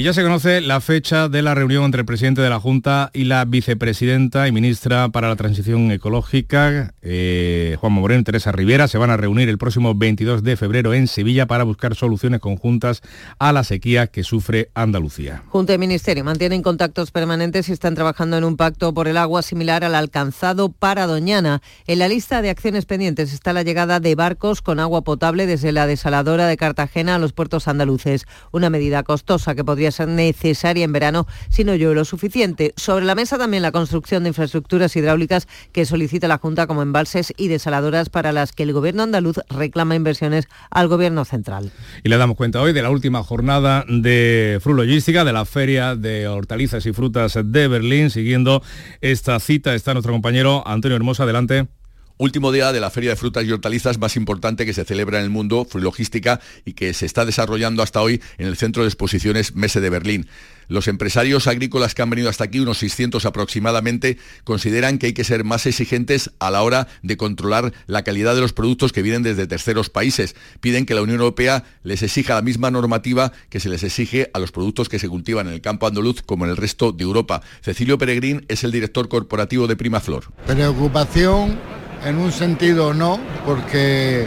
[0.00, 3.10] Y ya se conoce la fecha de la reunión entre el presidente de la Junta
[3.12, 8.88] y la vicepresidenta y ministra para la Transición Ecológica, eh, Juan Moreno y Teresa Rivera.
[8.88, 13.02] Se van a reunir el próximo 22 de febrero en Sevilla para buscar soluciones conjuntas
[13.38, 15.42] a la sequía que sufre Andalucía.
[15.48, 19.42] Junta y Ministerio mantienen contactos permanentes y están trabajando en un pacto por el agua
[19.42, 21.60] similar al alcanzado para Doñana.
[21.86, 25.72] En la lista de acciones pendientes está la llegada de barcos con agua potable desde
[25.72, 30.84] la desaladora de Cartagena a los puertos andaluces, una medida costosa que podría ser necesaria
[30.84, 32.72] en verano si no llueve lo suficiente.
[32.76, 37.32] Sobre la mesa también la construcción de infraestructuras hidráulicas que solicita la Junta como embalses
[37.36, 41.72] y desaladoras para las que el Gobierno andaluz reclama inversiones al Gobierno central.
[42.02, 45.96] Y le damos cuenta hoy de la última jornada de Fru Logística, de la Feria
[45.96, 48.10] de Hortalizas y Frutas de Berlín.
[48.10, 48.62] Siguiendo
[49.00, 51.24] esta cita está nuestro compañero Antonio Hermosa.
[51.24, 51.79] Adelante.
[52.20, 55.24] Último día de la Feria de Frutas y Hortalizas más importante que se celebra en
[55.24, 59.54] el mundo, Logística, y que se está desarrollando hasta hoy en el Centro de Exposiciones
[59.54, 60.28] Mese de Berlín.
[60.68, 65.24] Los empresarios agrícolas que han venido hasta aquí, unos 600 aproximadamente, consideran que hay que
[65.24, 69.22] ser más exigentes a la hora de controlar la calidad de los productos que vienen
[69.22, 70.36] desde terceros países.
[70.60, 74.38] Piden que la Unión Europea les exija la misma normativa que se les exige a
[74.40, 77.40] los productos que se cultivan en el campo andaluz como en el resto de Europa.
[77.62, 80.30] Cecilio Peregrín es el director corporativo de Primaflor.
[80.46, 84.26] Preocupación en un sentido no, porque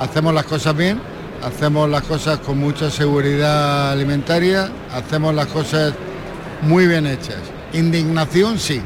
[0.00, 1.00] hacemos las cosas bien,
[1.42, 5.94] hacemos las cosas con mucha seguridad alimentaria, hacemos las cosas
[6.62, 7.38] muy bien hechas.
[7.72, 8.80] Indignación sí,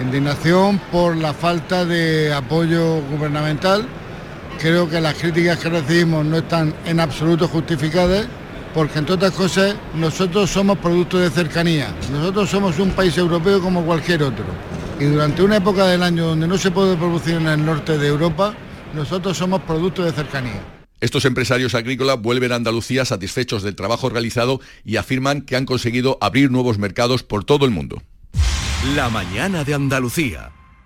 [0.00, 3.86] indignación por la falta de apoyo gubernamental.
[4.60, 8.26] Creo que las críticas que recibimos no están en absoluto justificadas
[8.72, 13.82] porque entre otras cosas nosotros somos productos de cercanía, nosotros somos un país europeo como
[13.82, 14.44] cualquier otro
[15.00, 18.08] y durante una época del año donde no se puede producir en el norte de
[18.08, 18.54] Europa,
[18.94, 20.62] nosotros somos productos de cercanía.
[21.00, 26.16] Estos empresarios agrícolas vuelven a Andalucía satisfechos del trabajo realizado y afirman que han conseguido
[26.20, 28.02] abrir nuevos mercados por todo el mundo.
[28.94, 30.52] La mañana de Andalucía.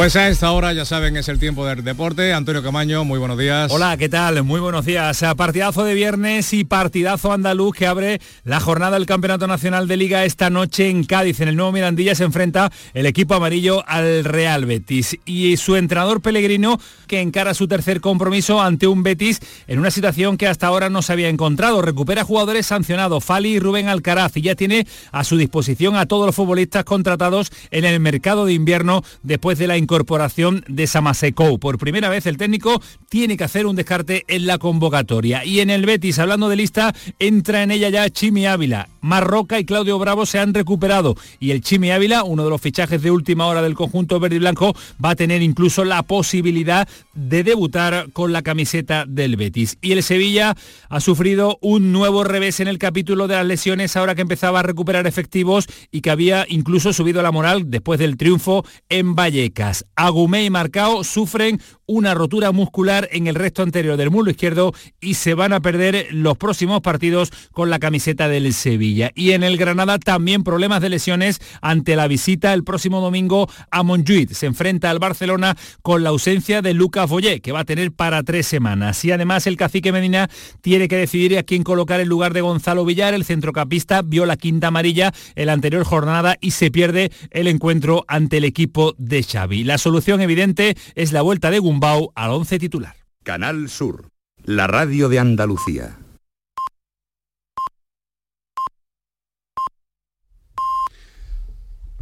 [0.00, 2.32] Pues a esta hora, ya saben, es el tiempo del deporte.
[2.32, 3.70] Antonio Camaño, muy buenos días.
[3.70, 4.42] Hola, ¿qué tal?
[4.44, 5.22] Muy buenos días.
[5.36, 10.24] Partidazo de viernes y partidazo andaluz que abre la jornada del Campeonato Nacional de Liga
[10.24, 11.40] esta noche en Cádiz.
[11.40, 15.18] En el nuevo Mirandilla se enfrenta el equipo amarillo al Real Betis.
[15.26, 20.38] Y su entrenador Pellegrino que encara su tercer compromiso ante un Betis en una situación
[20.38, 21.82] que hasta ahora no se había encontrado.
[21.82, 26.24] Recupera jugadores sancionados, Fali y Rubén Alcaraz, y ya tiene a su disposición a todos
[26.24, 31.58] los futbolistas contratados en el mercado de invierno después de la incorporación de Samasecou.
[31.58, 35.44] Por primera vez el técnico tiene que hacer un descarte en la convocatoria.
[35.44, 38.88] Y en el Betis, hablando de lista, entra en ella ya Chimi Ávila.
[39.00, 43.02] Marroca y Claudio Bravo se han recuperado y el Chimi Ávila, uno de los fichajes
[43.02, 47.42] de última hora del conjunto verde y blanco, va a tener incluso la posibilidad de
[47.42, 49.76] debutar con la camiseta del Betis.
[49.80, 50.54] Y el Sevilla
[50.88, 54.64] ha sufrido un nuevo revés en el capítulo de las lesiones ahora que empezaba a
[54.64, 59.79] recuperar efectivos y que había incluso subido la moral después del triunfo en Vallecas.
[59.96, 61.60] Agumé y Marcao sufren
[61.90, 66.06] una rotura muscular en el resto anterior del muslo izquierdo y se van a perder
[66.12, 69.10] los próximos partidos con la camiseta del Sevilla.
[69.16, 73.82] Y en el Granada también problemas de lesiones ante la visita el próximo domingo a
[73.82, 74.30] Montjuic.
[74.34, 78.22] Se enfrenta al Barcelona con la ausencia de Lucas Boyé, que va a tener para
[78.22, 79.04] tres semanas.
[79.04, 82.84] Y además el cacique Medina tiene que decidir a quién colocar en lugar de Gonzalo
[82.84, 83.14] Villar.
[83.14, 88.04] El centrocampista vio la quinta amarilla en la anterior jornada y se pierde el encuentro
[88.06, 89.64] ante el equipo de Xavi.
[89.64, 92.94] La solución evidente es la vuelta de Gumbau al once titular.
[93.24, 94.10] Canal Sur,
[94.44, 95.96] la radio de Andalucía.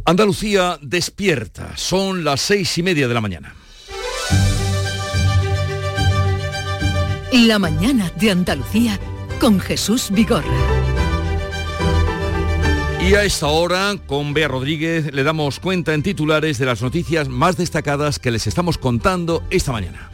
[0.03, 1.77] Andalucía despierta.
[1.77, 3.55] Son las seis y media de la mañana.
[7.31, 8.99] La mañana de Andalucía
[9.39, 10.78] con Jesús Vigorra.
[13.09, 17.27] Y a esta hora, con Bea Rodríguez, le damos cuenta en titulares de las noticias
[17.27, 20.11] más destacadas que les estamos contando esta mañana.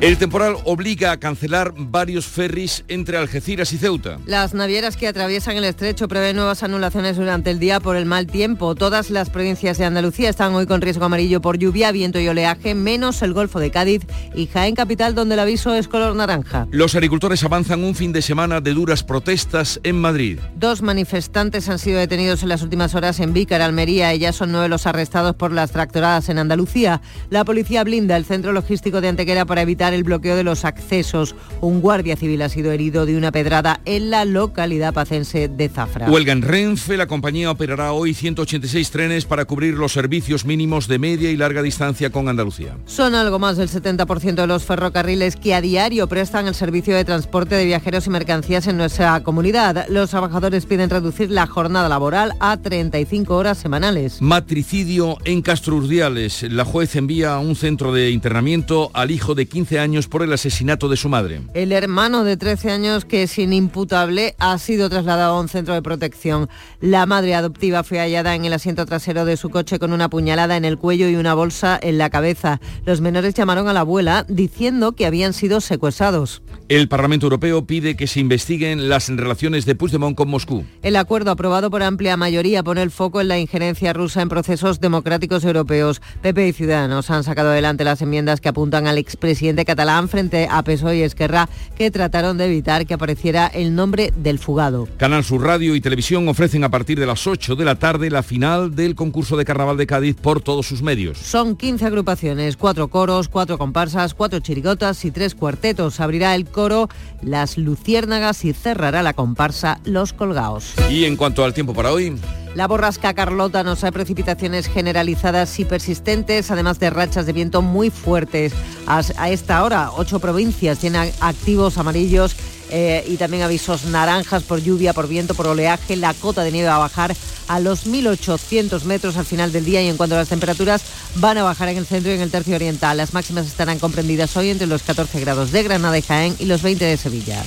[0.00, 4.16] El temporal obliga a cancelar varios ferries entre Algeciras y Ceuta.
[4.24, 8.26] Las navieras que atraviesan el estrecho prevén nuevas anulaciones durante el día por el mal
[8.26, 8.74] tiempo.
[8.74, 12.74] Todas las provincias de Andalucía están hoy con riesgo amarillo por lluvia, viento y oleaje,
[12.74, 16.66] menos el Golfo de Cádiz y Jaén Capital, donde el aviso es color naranja.
[16.70, 20.38] Los agricultores avanzan un fin de semana de duras protestas en Madrid.
[20.56, 24.14] Dos manifestantes han sido detenidos en las últimas horas en Vícar, Almería.
[24.14, 27.02] Ellas son nueve los arrestados por las tractoradas en Andalucía.
[27.28, 31.34] La policía blinda el centro logístico de Antequera para evitar el bloqueo de los accesos.
[31.60, 36.10] Un guardia civil ha sido herido de una pedrada en la localidad pacense de Zafra.
[36.10, 40.98] Huelga en Renfe, la compañía operará hoy 186 trenes para cubrir los servicios mínimos de
[40.98, 42.76] media y larga distancia con Andalucía.
[42.86, 47.04] Son algo más del 70% de los ferrocarriles que a diario prestan el servicio de
[47.04, 49.86] transporte de viajeros y mercancías en nuestra comunidad.
[49.88, 54.22] Los trabajadores piden reducir la jornada laboral a 35 horas semanales.
[54.22, 56.44] Matricidio en Castro Urdiales.
[56.44, 60.32] La juez envía a un centro de internamiento al hijo de 15 años por el
[60.32, 61.40] asesinato de su madre.
[61.54, 65.80] El hermano de 13 años, que es inimputable, ha sido trasladado a un centro de
[65.82, 66.48] protección.
[66.80, 70.56] La madre adoptiva fue hallada en el asiento trasero de su coche con una puñalada
[70.56, 72.60] en el cuello y una bolsa en la cabeza.
[72.84, 76.42] Los menores llamaron a la abuela diciendo que habían sido secuestrados.
[76.68, 80.64] El Parlamento Europeo pide que se investiguen las relaciones de Puigdemont con Moscú.
[80.82, 84.78] El acuerdo aprobado por amplia mayoría pone el foco en la injerencia rusa en procesos
[84.80, 86.00] democráticos europeos.
[86.22, 90.64] PP y Ciudadanos han sacado adelante las enmiendas que apuntan al expresidente catalán frente a
[90.64, 94.88] PSOE y Esquerra que trataron de evitar que apareciera el nombre del fugado.
[94.96, 98.24] Canal Sur Radio y Televisión ofrecen a partir de las 8 de la tarde la
[98.24, 101.18] final del concurso de Carnaval de Cádiz por todos sus medios.
[101.18, 106.00] Son 15 agrupaciones, cuatro coros, cuatro comparsas, cuatro chirigotas y tres cuartetos.
[106.00, 106.88] Abrirá el coro
[107.22, 110.74] Las Luciérnagas y cerrará la comparsa Los Colgaos.
[110.90, 112.16] Y en cuanto al tiempo para hoy...
[112.54, 117.90] La borrasca Carlota nos trae precipitaciones generalizadas y persistentes, además de rachas de viento muy
[117.90, 118.52] fuertes.
[118.86, 122.34] A esta hora, ocho provincias tienen activos amarillos
[122.70, 125.94] eh, y también avisos naranjas por lluvia, por viento, por oleaje.
[125.94, 127.14] La cota de nieve va a bajar
[127.46, 130.82] a los 1.800 metros al final del día y en cuanto a las temperaturas
[131.16, 132.96] van a bajar en el centro y en el tercio oriental.
[132.96, 136.62] Las máximas estarán comprendidas hoy entre los 14 grados de Granada y Jaén y los
[136.62, 137.44] 20 de Sevilla.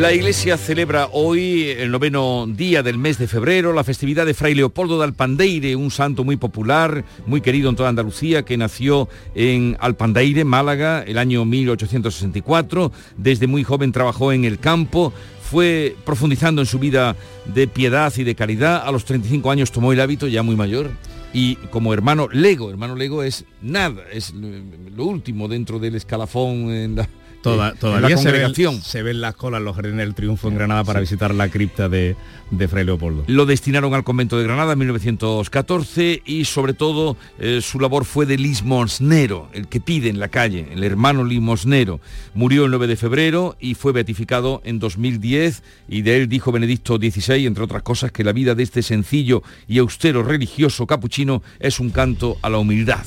[0.00, 4.54] La Iglesia celebra hoy el noveno día del mes de febrero, la festividad de Fray
[4.54, 9.74] Leopoldo de Alpandeire, un santo muy popular, muy querido en toda Andalucía, que nació en
[9.80, 12.92] Alpandeire, Málaga, el año 1864.
[13.16, 18.24] Desde muy joven trabajó en el campo, fue profundizando en su vida de piedad y
[18.24, 18.86] de caridad.
[18.86, 20.90] A los 35 años tomó el hábito, ya muy mayor,
[21.32, 26.96] y como hermano Lego, hermano Lego es nada, es lo último dentro del escalafón en
[26.96, 27.08] la,
[27.46, 28.82] Toda, todavía la se ven, congregación.
[28.82, 32.16] se ven las colas los jardines del triunfo en Granada para visitar la cripta de,
[32.50, 33.24] de Fray Leopoldo.
[33.28, 38.26] Lo destinaron al convento de Granada en 1914 y sobre todo eh, su labor fue
[38.26, 42.00] de limosnero, el que pide en la calle, el hermano limosnero.
[42.34, 46.96] Murió el 9 de febrero y fue beatificado en 2010 y de él dijo Benedicto
[46.96, 51.80] XVI, entre otras cosas, que la vida de este sencillo y austero religioso capuchino es
[51.80, 53.04] un canto a la humildad.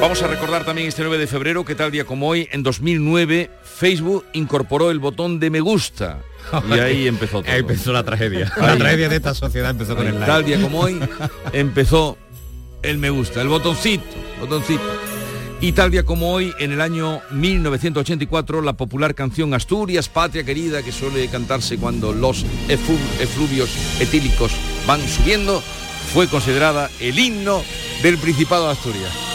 [0.00, 3.50] Vamos a recordar también este 9 de febrero que tal día como hoy, en 2009,
[3.62, 6.20] Facebook incorporó el botón de me gusta.
[6.70, 7.52] Y ahí empezó todo.
[7.52, 8.50] Ahí empezó la tragedia.
[8.56, 8.62] Ahí.
[8.66, 10.26] La tragedia de esta sociedad empezó con el like.
[10.26, 10.98] Tal día como hoy
[11.52, 12.16] empezó
[12.82, 14.02] el me gusta, el botoncito,
[14.40, 14.82] botoncito.
[15.60, 20.82] Y tal día como hoy, en el año 1984, la popular canción Asturias, Patria Querida,
[20.82, 24.52] que suele cantarse cuando los efluvios etílicos
[24.86, 25.62] van subiendo,
[26.14, 27.62] fue considerada el himno
[28.02, 29.29] del Principado de Asturias.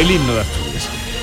[0.00, 0.69] El himno.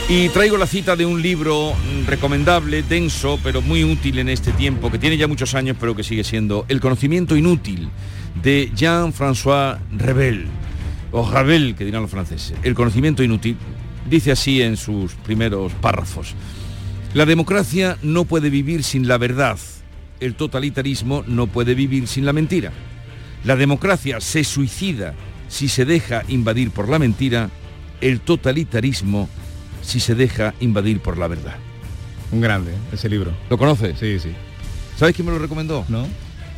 [0.10, 1.74] Y traigo la cita de un libro
[2.06, 6.04] recomendable, denso, pero muy útil en este tiempo, que tiene ya muchos años, pero que
[6.04, 7.90] sigue siendo El conocimiento inútil,
[8.42, 10.46] de Jean-François Rebel,
[11.12, 12.58] o Ravel, que dirán los franceses.
[12.64, 13.58] El conocimiento inútil
[14.10, 16.36] dice así en sus primeros párrafos.
[17.14, 19.60] La democracia no puede vivir sin la verdad.
[20.22, 22.72] El totalitarismo no puede vivir sin la mentira.
[23.44, 25.16] La democracia se suicida
[25.50, 27.50] si se deja invadir por la mentira.
[28.00, 29.28] El totalitarismo
[29.88, 31.56] si se deja invadir por la verdad.
[32.32, 32.78] Un grande, ¿eh?
[32.92, 33.32] ese libro.
[33.50, 33.98] ¿Lo conoces?
[33.98, 34.32] Sí, sí.
[34.98, 35.86] ¿Sabes quién me lo recomendó?
[35.88, 36.06] ¿No?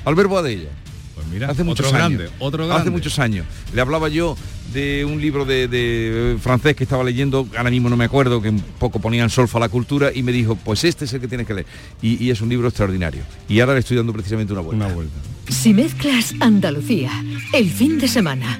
[0.04, 0.70] Albert Boadella.
[1.14, 2.18] Pues mira, hace muchos otro años.
[2.18, 3.46] grande, otro Hace muchos años.
[3.74, 4.36] Le hablaba yo
[4.74, 8.42] de un libro de, de, eh, francés que estaba leyendo, ahora mismo no me acuerdo,
[8.42, 11.22] que un poco ponían solfa a la cultura y me dijo, pues este es el
[11.22, 11.68] que tienes que leer.
[12.02, 13.22] Y, y es un libro extraordinario.
[13.48, 14.86] Y ahora le estoy dando precisamente una vuelta.
[14.86, 15.16] Una vuelta.
[15.50, 17.12] Si mezclas Andalucía,
[17.54, 18.60] el fin de semana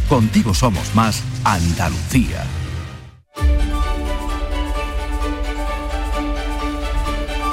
[0.11, 2.43] Contigo somos más Andalucía.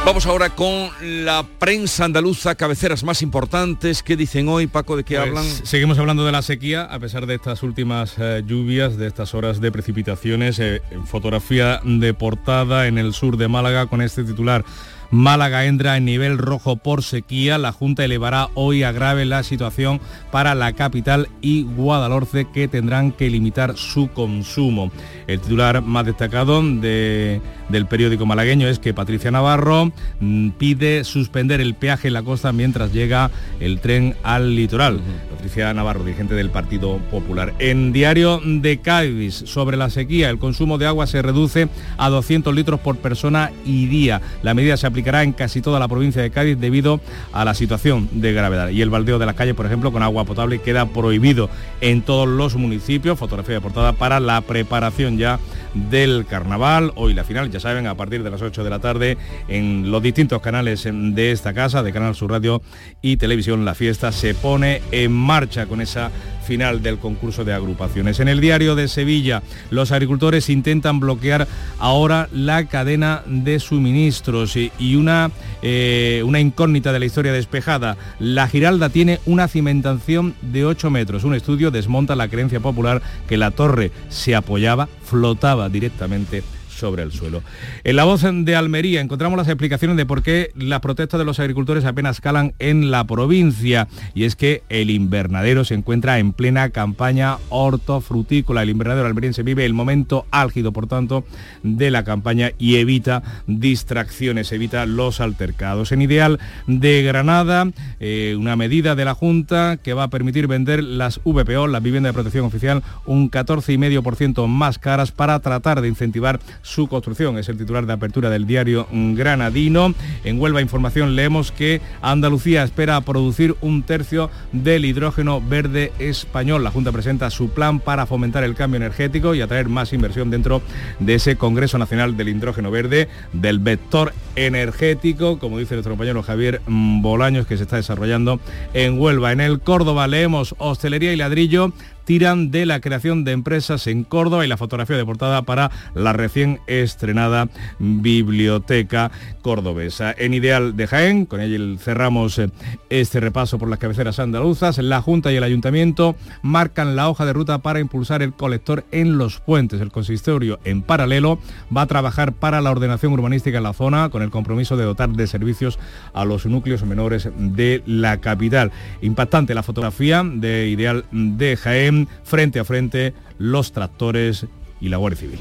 [0.05, 4.03] Vamos ahora con la prensa andaluza, cabeceras más importantes.
[4.03, 4.97] ¿Qué dicen hoy, Paco?
[4.97, 5.45] ¿De qué Pues, hablan?
[5.45, 9.61] Seguimos hablando de la sequía, a pesar de estas últimas eh, lluvias, de estas horas
[9.61, 10.59] de precipitaciones.
[10.59, 14.65] eh, en fotografía de portada en el sur de Málaga con este titular.
[15.11, 17.57] Málaga entra en nivel rojo por sequía.
[17.59, 20.01] La Junta elevará hoy a grave la situación
[20.31, 24.91] para la capital y Guadalhorce que tendrán que limitar su consumo.
[25.27, 31.61] El titular más destacado de- del periódico malagueño es que Patricia Navarro mm, pide suspender
[31.61, 33.31] el peaje en la costa mientras llega
[33.61, 35.01] el tren al litoral.
[35.31, 37.53] Patricia Navarro, dirigente del Partido Popular.
[37.59, 42.55] En Diario de Cádiz, sobre la sequía, el consumo de agua se reduce a 200
[42.55, 44.21] litros por persona y día.
[44.43, 47.01] La medida se aplicará en casi toda la provincia de Cádiz debido
[47.33, 48.71] a la situación de gravedad.
[48.71, 51.49] Y el baldeo de las calles, por ejemplo, con agua potable queda prohibido
[51.81, 53.17] en todos los municipios.
[53.17, 55.39] Fotografía de portada para la preparación ya
[55.75, 56.93] del carnaval.
[56.95, 60.03] Hoy la final, ya saben, a partir de las 8 de la tarde en los
[60.03, 62.63] distintos canales em, de esta casa, de Canal Sur Radio
[63.03, 66.11] y Televisión, la fiesta se pone en marcha con esa
[66.49, 68.21] final del concurso de agrupaciones.
[68.21, 71.47] En el diario de Sevilla, los agricultores intentan bloquear
[71.79, 75.31] ahora la cadena de suministros y, y una,
[75.63, 77.97] eh, una incógnita de la historia despejada.
[78.19, 81.25] La Giralda tiene una cimentación de 8 metros.
[81.25, 86.43] Un estudio desmonta la creencia popular que la torre se apoyaba, flotaba directamente
[86.79, 87.43] sobre el suelo.
[87.85, 91.41] En la voz de Almería encontramos las explicaciones de por qué las protestas de los
[91.41, 96.71] agricultores apenas calan en la provincia y es que el invernadero se encuentra en plena
[96.71, 98.63] campaña hortofrutícola.
[98.63, 101.25] El invernadero almeriense vive el momento álgido, por tanto,
[101.63, 105.93] de la campaña y evita distracciones, evita los altercados.
[105.93, 107.71] En Ideal de Granada,
[108.01, 112.11] eh, una medida de la Junta que va a permitir vender las VPO, las viviendas
[112.11, 117.39] de protección oficial, un 14,5% más caras para tratar de incentivar su construcción.
[117.39, 119.95] Es el titular de apertura del diario Granadino.
[120.25, 126.63] En Huelva Información leemos que Andalucía espera producir un tercio del hidrógeno verde español.
[126.63, 130.61] La Junta presenta su plan para fomentar el cambio energético y atraer más inversión dentro
[131.01, 136.61] de ese Congreso Nacional del Hidrógeno Verde, del vector energético, como dice nuestro compañero Javier
[136.67, 138.41] Bolaños, que se está desarrollando
[138.75, 139.33] en Huelva.
[139.33, 141.73] En el Córdoba leemos hostelería y ladrillo
[142.09, 146.15] tiran de la creación de empresas en Córdoba y la fotografía de portada para la
[146.15, 149.11] recién estrenada Biblioteca
[149.43, 150.15] Cordobesa.
[150.17, 152.49] En Ideal de Jaén, con ella cerramos eh,
[152.89, 157.35] este repaso por las cabeceras andaluzas, la Junta y el Ayuntamiento marcan la hoja de
[157.35, 159.83] ruta para impulsar el colector en los puentes.
[159.83, 161.39] El consistorio, en paralelo,
[161.77, 165.11] va a trabajar para la ordenación urbanística en la zona con el compromiso de dotar
[165.11, 165.79] de servicios
[166.15, 168.73] a los núcleos menores de la capital.
[169.03, 174.47] Impactante la fotografía de Ideal de Jaén, frente a frente los tractores
[174.81, 175.41] y la Guardia Civil.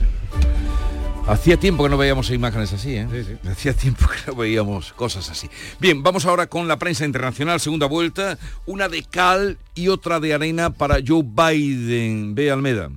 [1.28, 3.38] Hacía tiempo que no veíamos imágenes así, ¿eh?
[3.52, 5.50] Hacía tiempo que no veíamos cosas así.
[5.78, 10.34] Bien, vamos ahora con la prensa internacional, segunda vuelta, una de cal y otra de
[10.34, 12.34] arena para Joe Biden.
[12.34, 12.90] Ve Almeda.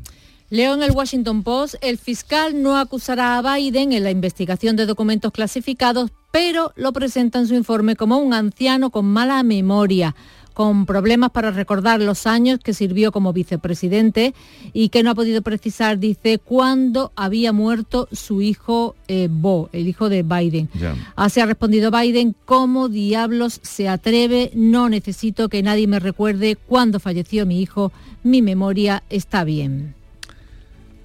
[0.48, 4.86] Leo en el Washington Post, el fiscal no acusará a Biden en la investigación de
[4.86, 10.14] documentos clasificados, pero lo presenta en su informe como un anciano con mala memoria
[10.60, 14.34] con problemas para recordar los años que sirvió como vicepresidente
[14.74, 19.88] y que no ha podido precisar, dice, cuándo había muerto su hijo eh, Bo, el
[19.88, 20.68] hijo de Biden.
[21.16, 24.50] Así ha respondido Biden, ¿cómo diablos se atreve?
[24.54, 27.90] No necesito que nadie me recuerde cuándo falleció mi hijo,
[28.22, 29.94] mi memoria está bien.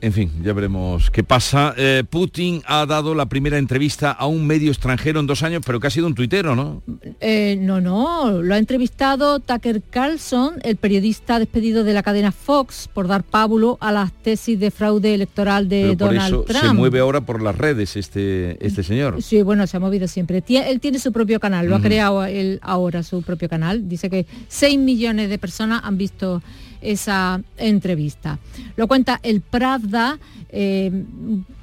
[0.05, 1.73] En fin, ya veremos qué pasa.
[1.75, 5.79] Eh, Putin ha dado la primera entrevista a un medio extranjero en dos años, pero
[5.79, 6.83] que ha sido un tuitero, ¿no?
[7.19, 12.87] Eh, no, no, lo ha entrevistado Tucker Carlson, el periodista despedido de la cadena Fox,
[12.93, 16.99] por dar pábulo a las tesis de fraude electoral de Donald por eso Se mueve
[16.99, 19.23] ahora por las redes este, este señor.
[19.23, 20.43] Sí, bueno, se ha movido siempre.
[20.47, 23.89] él tiene su propio canal, lo ha creado él ahora, su propio canal.
[23.89, 26.43] Dice que 6 millones de personas han visto
[26.81, 28.39] esa entrevista.
[28.75, 30.19] Lo cuenta el Pravda.
[30.49, 30.91] Eh,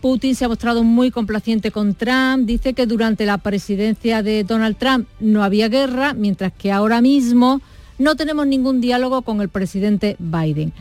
[0.01, 2.47] Putin se ha mostrado muy complaciente con Trump.
[2.47, 7.61] Dice que durante la presidencia de Donald Trump no había guerra, mientras que ahora mismo
[7.99, 10.73] no tenemos ningún diálogo con el presidente Biden.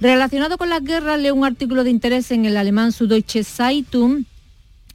[0.00, 4.24] Relacionado con las guerras, leo un artículo de interés en el alemán Süddeutsche Zeitung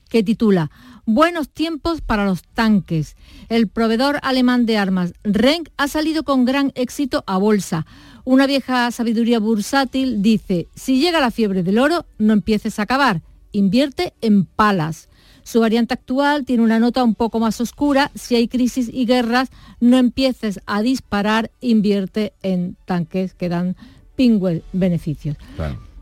[0.10, 0.72] que titula
[1.06, 3.18] Buenos tiempos para los tanques.
[3.50, 7.86] El proveedor alemán de armas Renk ha salido con gran éxito a bolsa.
[8.26, 13.22] Una vieja sabiduría bursátil dice, si llega la fiebre del oro, no empieces a cavar,
[13.52, 15.10] invierte en palas.
[15.44, 18.12] Su variante actual tiene una nota un poco más oscura.
[18.16, 19.50] Si hay crisis y guerras,
[19.82, 23.76] no empieces a disparar, invierte en tanques que dan
[24.16, 25.36] pingües beneficios.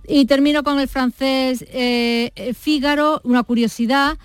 [0.07, 4.19] Y termino con el francés eh, Fígaro, una curiosidad.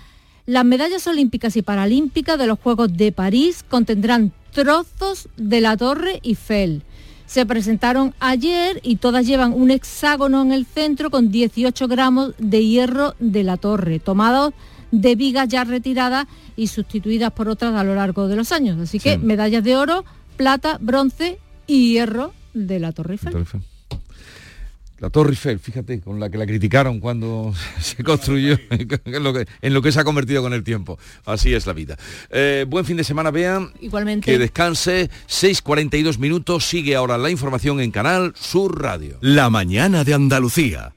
[0.45, 6.19] Las medallas olímpicas y paralímpicas de los Juegos de París contendrán trozos de la Torre
[6.21, 6.83] Eiffel
[7.27, 12.65] se presentaron ayer y todas llevan un hexágono en el centro con 18 gramos de
[12.65, 14.53] hierro de la torre, tomados
[14.91, 16.25] de vigas ya retiradas
[16.55, 18.79] y sustituidas por otras a lo largo de los años.
[18.79, 20.05] Así que medallas de oro,
[20.37, 23.45] plata, bronce y hierro de la Torre Eiffel.
[24.99, 29.45] La Torre Eiffel, fíjate, con la que la criticaron cuando se construyó, en lo, que,
[29.61, 30.97] en lo que se ha convertido con el tiempo.
[31.25, 31.97] Así es la vida.
[32.29, 33.71] Eh, buen fin de semana, vean.
[33.79, 34.25] Igualmente.
[34.25, 35.09] Que descanse.
[35.27, 36.65] 6.42 minutos.
[36.65, 39.17] Sigue ahora la información en Canal Sur Radio.
[39.21, 40.96] La mañana de Andalucía.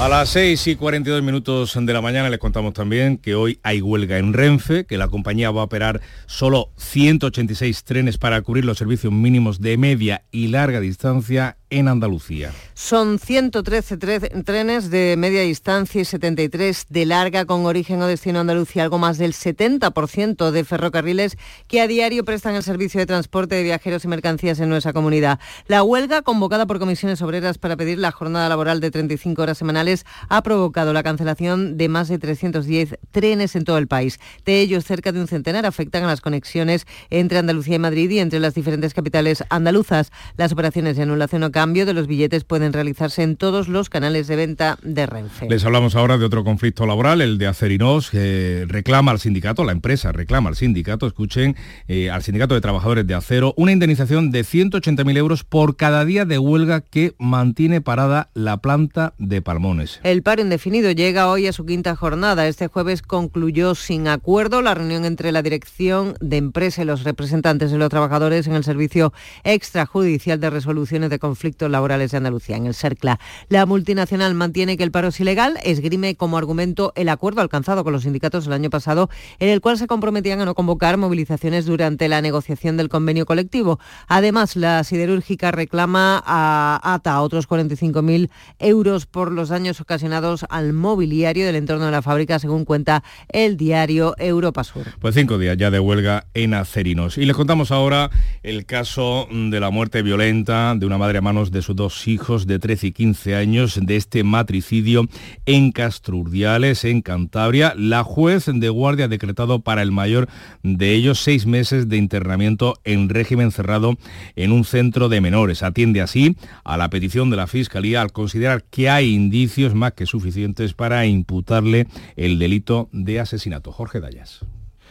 [0.00, 3.82] A las 6 y 42 minutos de la mañana les contamos también que hoy hay
[3.82, 8.78] huelga en Renfe, que la compañía va a operar solo 186 trenes para cubrir los
[8.78, 12.52] servicios mínimos de media y larga distancia en Andalucía.
[12.74, 18.40] Son 113 trenes de media distancia y 73 de larga con origen o destino a
[18.42, 21.36] Andalucía, algo más del 70% de ferrocarriles
[21.68, 25.38] que a diario prestan el servicio de transporte de viajeros y mercancías en nuestra comunidad.
[25.66, 30.04] La huelga, convocada por comisiones obreras para pedir la jornada laboral de 35 horas semanales,
[30.28, 34.18] ha provocado la cancelación de más de 310 trenes en todo el país.
[34.44, 38.18] De ellos, cerca de un centenar afectan a las conexiones entre Andalucía y Madrid y
[38.18, 40.10] entre las diferentes capitales andaluzas.
[40.36, 44.26] Las operaciones de anulación o intercambio de los billetes pueden realizarse en todos los canales
[44.28, 45.46] de venta de Renfe.
[45.46, 49.72] Les hablamos ahora de otro conflicto laboral, el de Acerinos, que reclama al sindicato, la
[49.72, 51.56] empresa reclama al sindicato, escuchen,
[51.86, 56.24] eh, al sindicato de trabajadores de acero, una indemnización de 180.000 euros por cada día
[56.24, 60.00] de huelga que mantiene parada la planta de Palmones.
[60.02, 62.48] El paro indefinido llega hoy a su quinta jornada.
[62.48, 67.70] Este jueves concluyó sin acuerdo la reunión entre la dirección de empresa y los representantes
[67.70, 69.12] de los trabajadores en el Servicio
[69.44, 73.18] Extrajudicial de Resoluciones de Conflictos Laborales de Andalucía, en el CERCLA.
[73.48, 77.92] La multinacional mantiene que el paro es ilegal, esgrime como argumento el acuerdo alcanzado con
[77.92, 82.08] los sindicatos el año pasado, en el cual se comprometían a no convocar movilizaciones durante
[82.08, 83.78] la negociación del convenio colectivo.
[84.08, 91.46] Además, la siderúrgica reclama a ATA otros 45.000 euros por los daños ocasionados al mobiliario
[91.46, 94.86] del entorno de la fábrica, según cuenta el diario Europa Sur.
[95.00, 97.18] Pues cinco días ya de huelga en Acerinos.
[97.18, 98.10] Y les contamos ahora
[98.42, 102.58] el caso de la muerte violenta de una madre a de sus dos hijos de
[102.58, 105.08] 13 y 15 años de este matricidio
[105.46, 107.72] en Castrurdiales, en Cantabria.
[107.76, 110.28] La juez de guardia ha decretado para el mayor
[110.62, 113.96] de ellos seis meses de internamiento en régimen cerrado
[114.36, 115.62] en un centro de menores.
[115.62, 120.04] Atiende así a la petición de la Fiscalía al considerar que hay indicios más que
[120.04, 121.86] suficientes para imputarle
[122.16, 123.72] el delito de asesinato.
[123.72, 124.44] Jorge Dayas.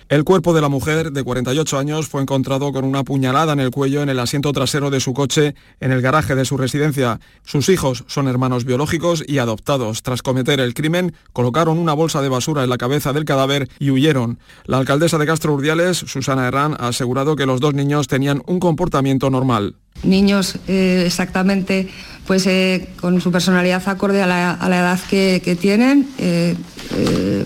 [0.10, 3.70] El cuerpo de la mujer, de 48 años, fue encontrado con una puñalada en el
[3.70, 7.20] cuello en el asiento trasero de su coche en el garaje de su residencia.
[7.46, 10.02] Sus hijos son hermanos biológicos y adoptados.
[10.02, 13.92] Tras cometer el crimen, colocaron una bolsa de basura en la cabeza del cadáver y
[13.92, 14.40] huyeron.
[14.66, 18.60] La alcaldesa de Castro Urdiales, Susana Herrán, ha asegurado que los dos niños tenían un
[18.60, 19.76] comportamiento normal.
[20.02, 21.88] Niños eh, exactamente
[22.26, 26.56] pues eh, con su personalidad acorde a la, edad que, tienen, eh,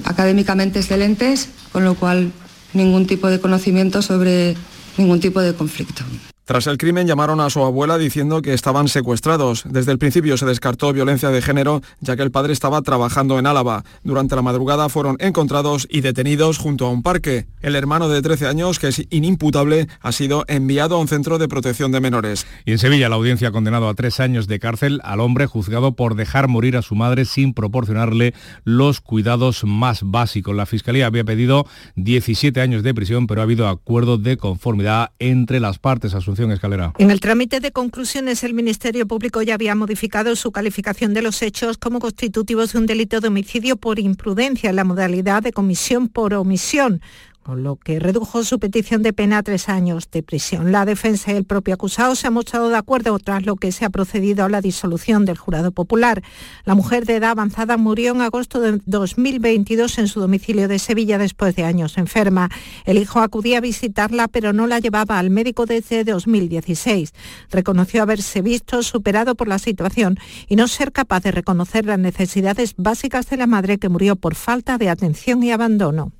[0.06, 2.32] académicamente excelentes, con lo cual
[2.74, 4.56] ningún tipo de conocimiento sobre
[4.98, 6.04] ningún tipo de conflicto.
[6.46, 9.64] Tras el crimen llamaron a su abuela diciendo que estaban secuestrados.
[9.66, 13.48] Desde el principio se descartó violencia de género ya que el padre estaba trabajando en
[13.48, 13.86] Álava.
[14.04, 17.46] Durante la madrugada fueron encontrados y detenidos junto a un parque.
[17.62, 21.48] El hermano de 13 años, que es inimputable, ha sido enviado a un centro de
[21.48, 22.46] protección de menores.
[22.66, 25.96] Y en Sevilla la audiencia ha condenado a tres años de cárcel al hombre juzgado
[25.96, 28.34] por dejar morir a su madre sin proporcionarle
[28.66, 30.54] los cuidados más básicos.
[30.54, 31.66] La Fiscalía había pedido
[31.96, 36.14] 17 años de prisión, pero ha habido acuerdo de conformidad entre las partes.
[36.98, 41.42] En el trámite de conclusiones, el Ministerio Público ya había modificado su calificación de los
[41.42, 46.08] hechos como constitutivos de un delito de homicidio por imprudencia en la modalidad de comisión
[46.08, 47.02] por omisión
[47.44, 50.72] con lo que redujo su petición de pena a tres años de prisión.
[50.72, 53.86] La defensa y el propio acusado se han mostrado de acuerdo tras lo que se
[53.86, 56.24] ha procedido a la disolución del jurado popular.
[56.64, 61.18] La mujer de edad avanzada murió en agosto de 2022 en su domicilio de Sevilla
[61.18, 62.50] después de años enferma.
[62.86, 67.14] El hijo acudía a visitarla pero no la llevaba al médico desde 2016.
[67.52, 70.18] Reconoció haberse visto superado por la situación
[70.48, 74.36] y no ser capaz de reconocer las necesidades básicas de la madre que murió por
[74.36, 76.12] falta de atención y abandono.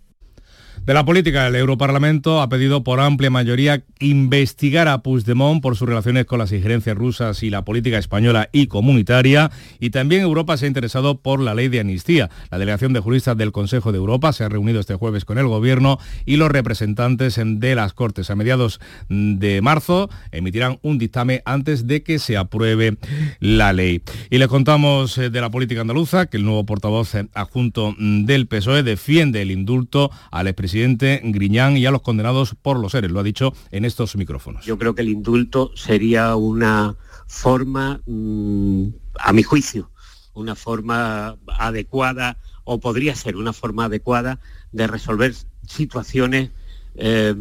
[0.86, 5.88] De la política, el Europarlamento ha pedido por amplia mayoría investigar a Puigdemont por sus
[5.88, 9.50] relaciones con las injerencias rusas y la política española y comunitaria.
[9.80, 12.30] Y también Europa se ha interesado por la ley de amnistía.
[12.52, 15.48] La delegación de juristas del Consejo de Europa se ha reunido este jueves con el
[15.48, 18.30] Gobierno y los representantes de las Cortes.
[18.30, 22.98] A mediados de marzo emitirán un dictamen antes de que se apruebe
[23.40, 24.02] la ley.
[24.30, 28.48] Y les contamos eh, de la política andaluza que el nuevo portavoz eh, adjunto del
[28.48, 33.12] PSOE defiende el indulto al expresidente presidente Griñán y a los condenados por los seres.
[33.12, 34.66] Lo ha dicho en estos micrófonos.
[34.66, 36.96] Yo creo que el indulto sería una
[37.28, 38.88] forma, mm,
[39.20, 39.92] a mi juicio,
[40.34, 44.40] una forma adecuada o podría ser una forma adecuada
[44.72, 45.36] de resolver
[45.68, 46.50] situaciones
[46.96, 47.36] eh,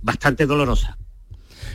[0.00, 0.96] bastante dolorosas.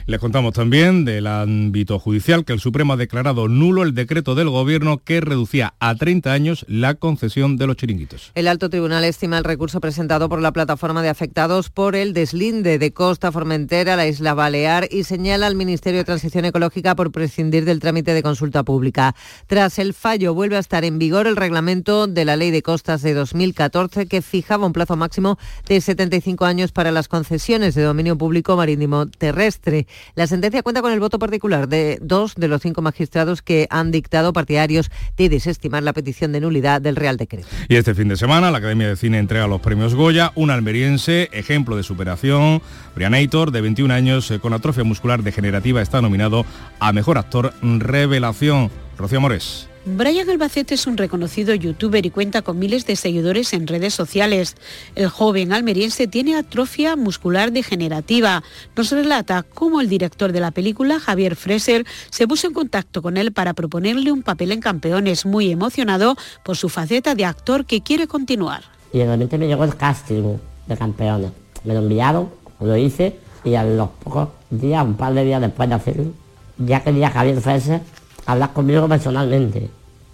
[0.07, 4.49] Les contamos también del ámbito judicial que el Supremo ha declarado nulo el decreto del
[4.49, 8.31] Gobierno que reducía a 30 años la concesión de los chiringuitos.
[8.33, 12.79] El alto tribunal estima el recurso presentado por la plataforma de afectados por el deslinde
[12.79, 17.65] de Costa Formentera, la isla Balear y señala al Ministerio de Transición Ecológica por prescindir
[17.65, 19.13] del trámite de consulta pública.
[19.47, 23.01] Tras el fallo vuelve a estar en vigor el reglamento de la Ley de Costas
[23.01, 25.37] de 2014 que fijaba un plazo máximo
[25.67, 29.85] de 75 años para las concesiones de dominio público marítimo terrestre.
[30.15, 33.91] La sentencia cuenta con el voto particular de dos de los cinco magistrados que han
[33.91, 37.47] dictado partidarios de desestimar la petición de nulidad del Real Decreto.
[37.67, 41.29] Y este fin de semana la Academia de Cine entrega los premios Goya, un almeriense,
[41.31, 42.61] ejemplo de superación,
[42.95, 46.45] Brianator, de 21 años, eh, con atrofia muscular degenerativa, está nominado
[46.79, 48.71] a Mejor Actor Revelación.
[48.97, 49.69] Rocío Mores.
[49.89, 54.57] Brian Albacete es un reconocido youtuber y cuenta con miles de seguidores en redes sociales.
[54.95, 58.43] El joven almeriense tiene atrofia muscular degenerativa.
[58.75, 63.15] Nos relata cómo el director de la película, Javier Freser, se puso en contacto con
[63.15, 67.79] él para proponerle un papel en Campeones, muy emocionado por su faceta de actor que
[67.79, 68.63] quiere continuar.
[68.91, 70.35] Y de repente me llegó el casting
[70.67, 71.31] de Campeones.
[71.63, 72.29] Me lo enviaron,
[72.59, 73.15] lo hice
[73.45, 76.11] y a los pocos días, un par de días después de hacerlo,
[76.57, 77.79] ya quería Javier Freser
[78.25, 79.69] hablar conmigo personalmente.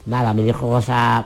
[0.06, 1.26] Nada, me dijo cosas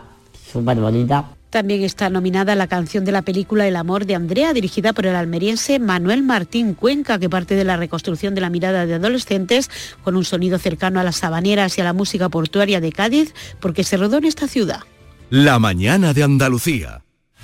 [0.52, 1.26] súper bonitas.
[1.50, 5.16] También está nominada la canción de la película El amor de Andrea, dirigida por el
[5.16, 9.70] almeriense Manuel Martín Cuenca, que parte de la reconstrucción de la mirada de adolescentes
[10.04, 13.86] con un sonido cercano a las sabaneras y a la música portuaria de Cádiz, porque
[13.86, 14.82] se rodó en esta ciudad.
[15.30, 17.02] La mañana de Andalucía.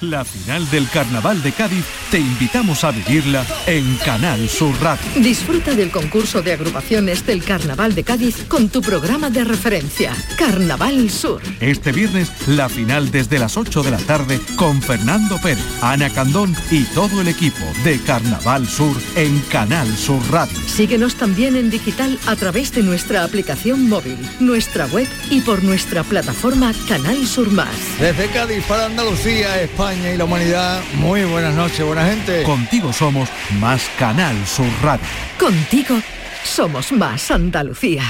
[0.10, 5.06] La final del Carnaval de Cádiz te invitamos a vivirla en Canal Sur Radio.
[5.16, 11.10] Disfruta del concurso de agrupaciones del Carnaval de Cádiz con tu programa de referencia, Carnaval
[11.10, 11.42] Sur.
[11.62, 16.54] Este viernes, la final desde las 8 de la tarde con Fernando Pérez, Ana Candón
[16.70, 20.60] y todo el equipo de Carnaval Sur en Canal Sur Radio.
[20.68, 26.04] Síguenos también en digital a través de nuestra aplicación móvil, nuestra web y por nuestra
[26.04, 27.70] plataforma Canal Sur Más.
[28.02, 32.44] Desde Cádiz para Andalucía, España y la humanidad, muy buenas noches, buena gente.
[32.44, 33.30] Contigo somos
[33.60, 35.06] más Canal Sur Radio.
[35.38, 35.96] Contigo
[36.44, 38.04] somos más Andalucía.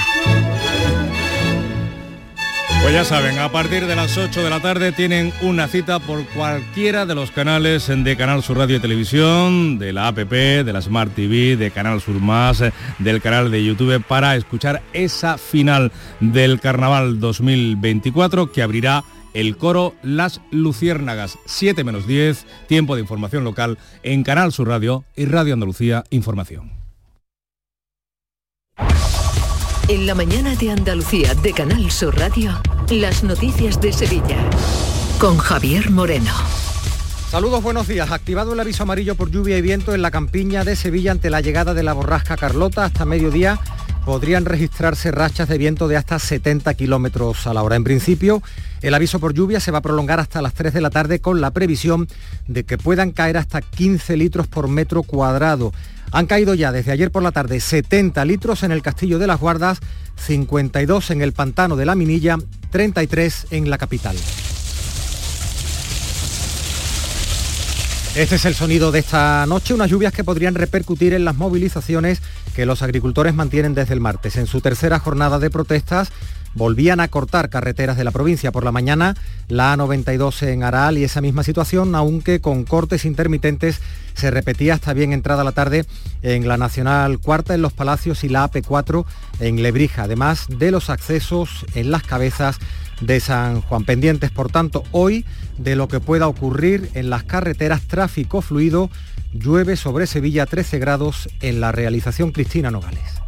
[2.81, 6.25] Pues ya saben, a partir de las 8 de la tarde tienen una cita por
[6.27, 10.31] cualquiera de los canales de Canal Sur Radio y Televisión, de la APP,
[10.65, 12.63] de la Smart TV, de Canal Sur Más,
[12.99, 19.03] del canal de YouTube para escuchar esa final del Carnaval 2024 que abrirá
[19.34, 25.03] el coro Las Luciérnagas, 7 menos 10, tiempo de información local en Canal Sur Radio
[25.15, 26.71] y Radio Andalucía Información.
[29.89, 32.51] En la mañana de Andalucía de Canal Sur Radio,
[32.89, 34.38] las noticias de Sevilla.
[35.19, 36.31] Con Javier Moreno.
[37.29, 38.11] Saludos, buenos días.
[38.11, 41.41] Activado el aviso amarillo por lluvia y viento en la campiña de Sevilla ante la
[41.41, 43.59] llegada de la borrasca Carlota hasta mediodía
[44.06, 47.76] podrían registrarse rachas de viento de hasta 70 kilómetros a la hora.
[47.76, 48.41] En principio,
[48.82, 51.41] el aviso por lluvia se va a prolongar hasta las 3 de la tarde con
[51.41, 52.08] la previsión
[52.47, 55.74] de que puedan caer hasta 15 litros por metro cuadrado.
[56.12, 59.39] Han caído ya desde ayer por la tarde 70 litros en el Castillo de las
[59.39, 59.80] Guardas,
[60.18, 62.38] 52 en el Pantano de la Minilla,
[62.72, 64.16] 33 en la capital.
[68.16, 72.22] Este es el sonido de esta noche, unas lluvias que podrían repercutir en las movilizaciones
[72.55, 74.36] que los agricultores mantienen desde el martes.
[74.36, 76.11] En su tercera jornada de protestas,
[76.53, 78.51] volvían a cortar carreteras de la provincia.
[78.51, 79.16] Por la mañana,
[79.47, 83.82] la A92 en Aral y esa misma situación, aunque con cortes intermitentes,
[84.14, 85.86] se repetía hasta bien entrada la tarde
[86.22, 89.05] en la Nacional Cuarta, en Los Palacios y la AP4
[89.39, 92.59] en Lebrija, además de los accesos en las cabezas
[93.06, 93.84] de San Juan.
[93.86, 95.26] Pendientes, por tanto, hoy
[95.58, 98.89] de lo que pueda ocurrir en las carreteras tráfico fluido.
[99.34, 103.24] Llueve sobre Sevilla 13 grados en la realización Cristina Nogales.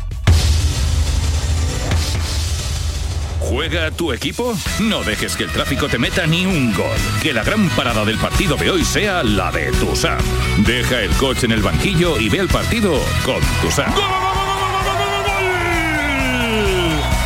[3.40, 4.56] ¿Juega tu equipo?
[4.80, 6.98] No dejes que el tráfico te meta ni un gol.
[7.22, 10.18] Que la gran parada del partido de hoy sea la de Tusam.
[10.66, 13.94] Deja el coche en el banquillo y ve el partido con Tusam.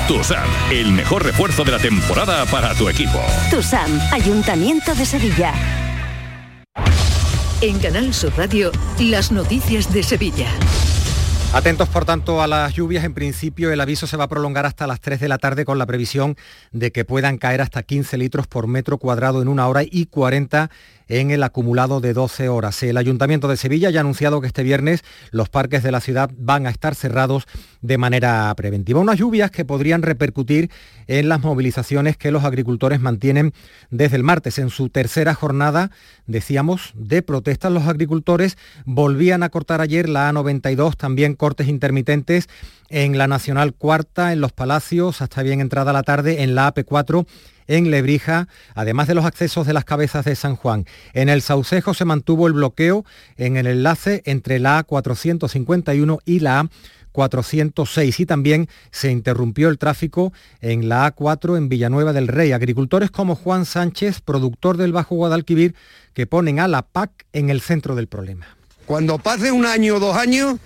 [0.10, 3.22] Tusam, el mejor refuerzo de la temporada para tu equipo.
[3.52, 5.54] Tusam, Ayuntamiento de Sevilla.
[7.62, 10.48] En Canal Sur Radio, las noticias de Sevilla.
[11.54, 13.04] Atentos, por tanto, a las lluvias.
[13.04, 15.78] En principio, el aviso se va a prolongar hasta las 3 de la tarde con
[15.78, 16.38] la previsión
[16.72, 20.72] de que puedan caer hasta 15 litros por metro cuadrado en una hora y 40
[21.10, 22.82] en el acumulado de 12 horas.
[22.84, 26.32] El Ayuntamiento de Sevilla ya ha anunciado que este viernes los parques de la ciudad
[26.38, 27.46] van a estar cerrados
[27.82, 29.00] de manera preventiva.
[29.00, 30.70] Unas lluvias que podrían repercutir
[31.08, 33.54] en las movilizaciones que los agricultores mantienen
[33.90, 34.60] desde el martes.
[34.60, 35.92] En su tercera jornada,
[36.28, 42.48] decíamos, de protestas, los agricultores volvían a cortar ayer la A92, también cortes intermitentes
[42.90, 47.26] en la Nacional Cuarta, en Los Palacios, hasta bien entrada la tarde, en la AP4
[47.68, 50.86] en Lebrija, además de los accesos de las cabezas de San Juan.
[51.14, 53.06] En el Saucejo se mantuvo el bloqueo
[53.38, 56.70] en el enlace entre la A451 y la A
[57.12, 62.52] 406 y también se interrumpió el tráfico en la A4 en Villanueva del Rey.
[62.52, 65.76] Agricultores como Juan Sánchez, productor del Bajo Guadalquivir,
[66.14, 68.48] que ponen a la PAC en el centro del problema.
[68.86, 70.58] Cuando pase un año o dos años,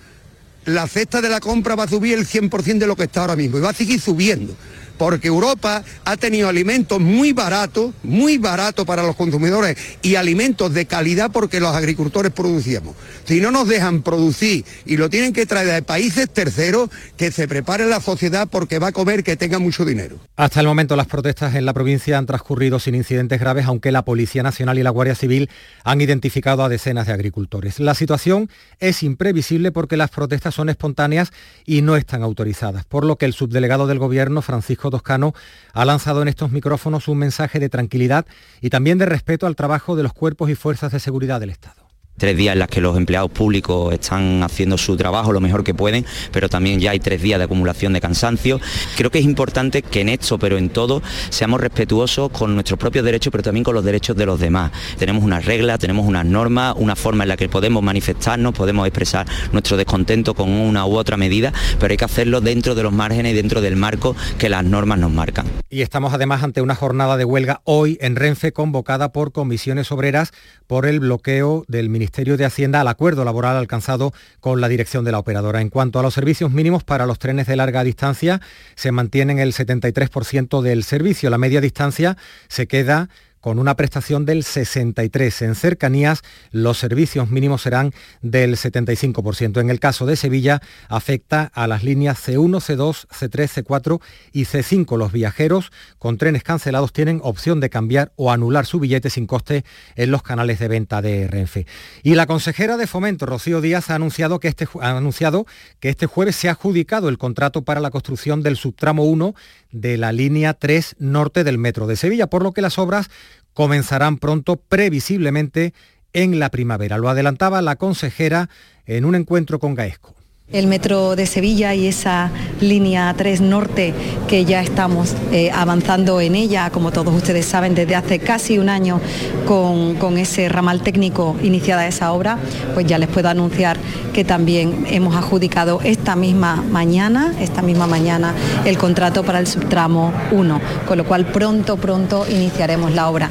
[0.66, 3.36] la cesta de la compra va a subir el 100% de lo que está ahora
[3.36, 4.56] mismo y va a seguir subiendo
[4.96, 10.86] porque Europa ha tenido alimentos muy baratos, muy baratos para los consumidores y alimentos de
[10.86, 12.94] calidad porque los agricultores producíamos.
[13.24, 17.48] Si no nos dejan producir y lo tienen que traer de países terceros, que se
[17.48, 20.18] prepare la sociedad porque va a comer que tenga mucho dinero.
[20.36, 24.04] Hasta el momento las protestas en la provincia han transcurrido sin incidentes graves, aunque la
[24.04, 25.50] Policía Nacional y la Guardia Civil
[25.84, 27.80] han identificado a decenas de agricultores.
[27.80, 31.32] La situación es imprevisible porque las protestas son espontáneas
[31.64, 35.34] y no están autorizadas, por lo que el subdelegado del Gobierno, Francisco Toscano,
[35.72, 38.26] ha lanzado en estos micrófonos un mensaje de tranquilidad
[38.60, 41.83] y también de respeto al trabajo de los cuerpos y fuerzas de seguridad del Estado
[42.16, 45.74] tres días en las que los empleados públicos están haciendo su trabajo lo mejor que
[45.74, 48.60] pueden, pero también ya hay tres días de acumulación de cansancio.
[48.96, 53.04] Creo que es importante que en esto, pero en todo, seamos respetuosos con nuestros propios
[53.04, 54.72] derechos, pero también con los derechos de los demás.
[54.98, 59.26] Tenemos unas reglas, tenemos unas normas, una forma en la que podemos manifestarnos, podemos expresar
[59.52, 63.32] nuestro descontento con una u otra medida, pero hay que hacerlo dentro de los márgenes
[63.32, 65.46] y dentro del marco que las normas nos marcan.
[65.68, 70.32] Y estamos además ante una jornada de huelga hoy en Renfe convocada por comisiones obreras
[70.66, 75.06] por el bloqueo del Ministerio Ministerio de Hacienda al acuerdo laboral alcanzado con la dirección
[75.06, 75.62] de la operadora.
[75.62, 78.42] En cuanto a los servicios mínimos para los trenes de larga distancia,
[78.74, 81.30] se mantienen el 73% del servicio.
[81.30, 83.08] La media distancia se queda
[83.44, 85.42] con una prestación del 63.
[85.42, 87.92] En cercanías, los servicios mínimos serán
[88.22, 89.60] del 75%.
[89.60, 94.00] En el caso de Sevilla, afecta a las líneas C1, C2, C3, C4
[94.32, 94.96] y C5.
[94.96, 99.66] Los viajeros con trenes cancelados tienen opción de cambiar o anular su billete sin coste
[99.94, 101.66] en los canales de venta de Renfe.
[102.02, 105.44] Y la consejera de Fomento, Rocío Díaz, ha anunciado que este, ha anunciado
[105.80, 109.34] que este jueves se ha adjudicado el contrato para la construcción del subtramo 1
[109.70, 113.10] de la línea 3 norte del metro de Sevilla, por lo que las obras
[113.54, 115.72] comenzarán pronto, previsiblemente
[116.12, 116.98] en la primavera.
[116.98, 118.50] Lo adelantaba la consejera
[118.86, 120.14] en un encuentro con Gaesco
[120.52, 122.30] el metro de Sevilla y esa
[122.60, 123.94] línea 3 norte
[124.28, 128.68] que ya estamos eh, avanzando en ella, como todos ustedes saben, desde hace casi un
[128.68, 129.00] año
[129.46, 132.38] con, con, ese ramal técnico iniciada esa obra,
[132.74, 133.78] pues ya les puedo anunciar
[134.12, 138.34] que también hemos adjudicado esta misma mañana, esta misma mañana,
[138.66, 143.30] el contrato para el subtramo 1, con lo cual pronto, pronto iniciaremos la obra.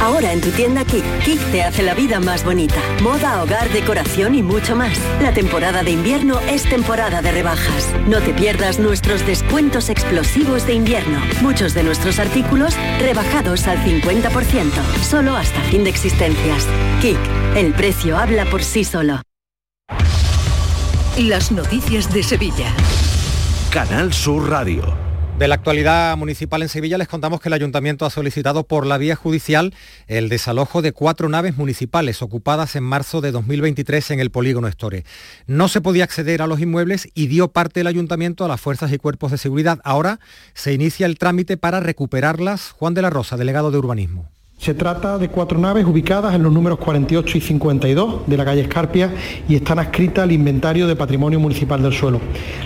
[0.00, 1.04] Ahora en tu tienda Kik.
[1.24, 2.76] Kik te hace la vida más bonita.
[3.02, 4.98] Moda, hogar, decoración y mucho más.
[5.22, 7.90] La temporada de invierno es temporada de rebajas.
[8.06, 11.20] No te pierdas nuestros descuentos explosivos de invierno.
[11.40, 14.70] Muchos de nuestros artículos rebajados al 50%.
[15.02, 16.66] Solo hasta fin de existencias.
[17.00, 17.18] Kik.
[17.56, 19.22] El precio habla por sí solo.
[21.16, 22.74] Las noticias de Sevilla.
[23.70, 25.05] Canal Sur Radio.
[25.38, 28.96] De la actualidad municipal en Sevilla les contamos que el ayuntamiento ha solicitado por la
[28.96, 29.74] vía judicial
[30.06, 35.04] el desalojo de cuatro naves municipales ocupadas en marzo de 2023 en el polígono Estore.
[35.46, 38.90] No se podía acceder a los inmuebles y dio parte el ayuntamiento a las fuerzas
[38.94, 39.78] y cuerpos de seguridad.
[39.84, 40.20] Ahora
[40.54, 42.70] se inicia el trámite para recuperarlas.
[42.70, 44.35] Juan de la Rosa, delegado de urbanismo.
[44.58, 48.62] Se trata de cuatro naves ubicadas en los números 48 y 52 de la calle
[48.62, 49.12] Escarpia
[49.48, 52.20] y están adscritas al inventario de patrimonio municipal del suelo.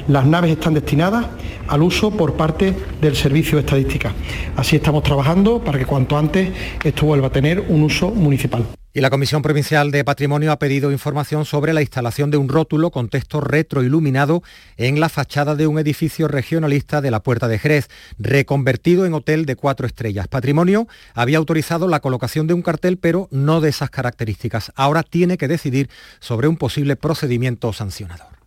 [0.08, 1.26] Las naves están destinadas
[1.68, 4.12] al uso por parte del Servicio de Estadística.
[4.56, 6.50] Así estamos trabajando para que cuanto antes
[6.82, 8.79] esto vuelva a tener un uso municipal.
[8.92, 12.90] Y la Comisión Provincial de Patrimonio ha pedido información sobre la instalación de un rótulo
[12.90, 14.42] con texto retroiluminado
[14.76, 17.88] en la fachada de un edificio regionalista de la Puerta de Jerez,
[18.18, 20.26] reconvertido en hotel de cuatro estrellas.
[20.26, 24.72] Patrimonio había autorizado la colocación de un cartel, pero no de esas características.
[24.74, 25.88] Ahora tiene que decidir
[26.18, 28.40] sobre un posible procedimiento sancionador.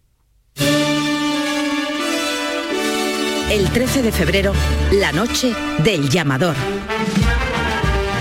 [3.50, 4.52] El 13 de febrero,
[4.92, 5.54] la noche
[5.86, 6.56] del llamador.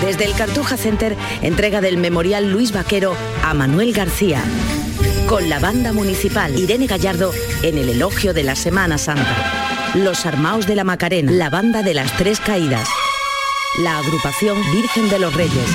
[0.03, 4.43] Desde el Cartuja Center, entrega del Memorial Luis Vaquero a Manuel García.
[5.29, 7.31] Con la banda municipal Irene Gallardo
[7.61, 9.93] en el elogio de la Semana Santa.
[9.95, 12.89] Los Armaos de la Macarena, la banda de las Tres Caídas.
[13.79, 15.69] La agrupación Virgen de los Reyes.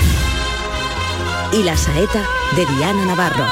[1.55, 2.23] Y la saeta
[2.55, 3.47] de Diana Navarro.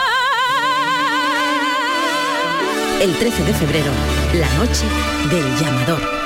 [3.00, 3.92] El 13 de febrero,
[4.34, 4.84] la noche
[5.30, 6.25] del llamador.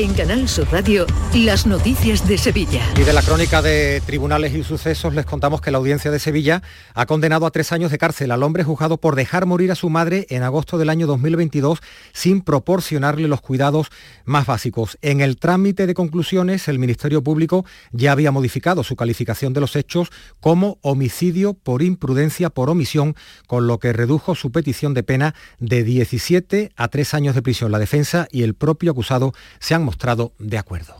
[0.00, 2.80] En Canal Sur Radio, las noticias de Sevilla.
[2.96, 6.62] Y de la crónica de tribunales y sucesos les contamos que la audiencia de Sevilla
[6.94, 9.90] ha condenado a tres años de cárcel al hombre juzgado por dejar morir a su
[9.90, 11.80] madre en agosto del año 2022
[12.14, 13.88] sin proporcionarle los cuidados
[14.24, 14.96] más básicos.
[15.02, 19.76] En el trámite de conclusiones, el Ministerio Público ya había modificado su calificación de los
[19.76, 20.08] hechos
[20.40, 25.84] como homicidio por imprudencia por omisión, con lo que redujo su petición de pena de
[25.84, 27.70] 17 a 3 años de prisión.
[27.70, 30.99] La defensa y el propio acusado se han mostrado de acuerdo.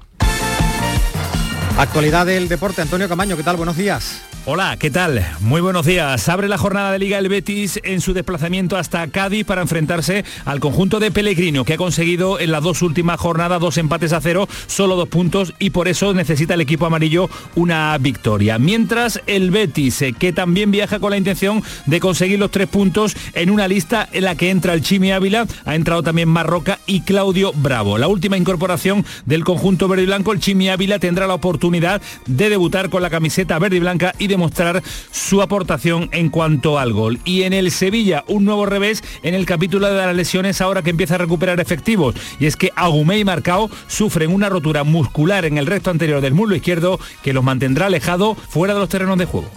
[1.80, 3.56] Actualidad del deporte, Antonio Camaño, ¿qué tal?
[3.56, 4.20] Buenos días.
[4.46, 5.24] Hola, ¿qué tal?
[5.40, 6.28] Muy buenos días.
[6.28, 10.60] Abre la jornada de Liga el Betis en su desplazamiento hasta Cádiz para enfrentarse al
[10.60, 14.48] conjunto de Pellegrino, que ha conseguido en las dos últimas jornadas dos empates a cero,
[14.66, 18.58] solo dos puntos y por eso necesita el equipo amarillo una victoria.
[18.58, 23.14] Mientras el Betis, eh, que también viaja con la intención de conseguir los tres puntos
[23.34, 27.02] en una lista en la que entra el Chimi Ávila, ha entrado también Marroca y
[27.02, 27.98] Claudio Bravo.
[27.98, 32.50] La última incorporación del conjunto verde y blanco, el Chimi Ávila tendrá la oportunidad de
[32.50, 37.20] debutar con la camiseta verde y blanca y demostrar su aportación en cuanto al gol.
[37.24, 40.90] Y en el Sevilla, un nuevo revés en el capítulo de las lesiones ahora que
[40.90, 42.14] empieza a recuperar efectivos.
[42.38, 46.34] Y es que Agumé y Marcao sufren una rotura muscular en el resto anterior del
[46.34, 49.50] muslo izquierdo que los mantendrá alejado fuera de los terrenos de juego.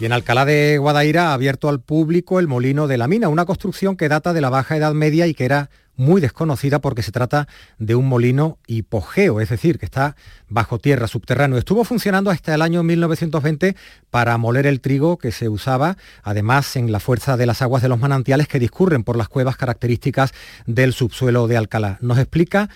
[0.00, 3.46] Y en Alcalá de Guadaira ha abierto al público el Molino de la Mina, una
[3.46, 7.12] construcción que data de la Baja Edad Media y que era muy desconocida porque se
[7.12, 10.16] trata de un molino hipogeo, es decir, que está
[10.48, 11.58] bajo tierra, subterráneo.
[11.58, 13.76] Estuvo funcionando hasta el año 1920
[14.10, 17.88] para moler el trigo que se usaba, además en la fuerza de las aguas de
[17.88, 20.32] los manantiales que discurren por las cuevas características
[20.66, 21.98] del subsuelo de Alcalá.
[22.00, 22.70] Nos explica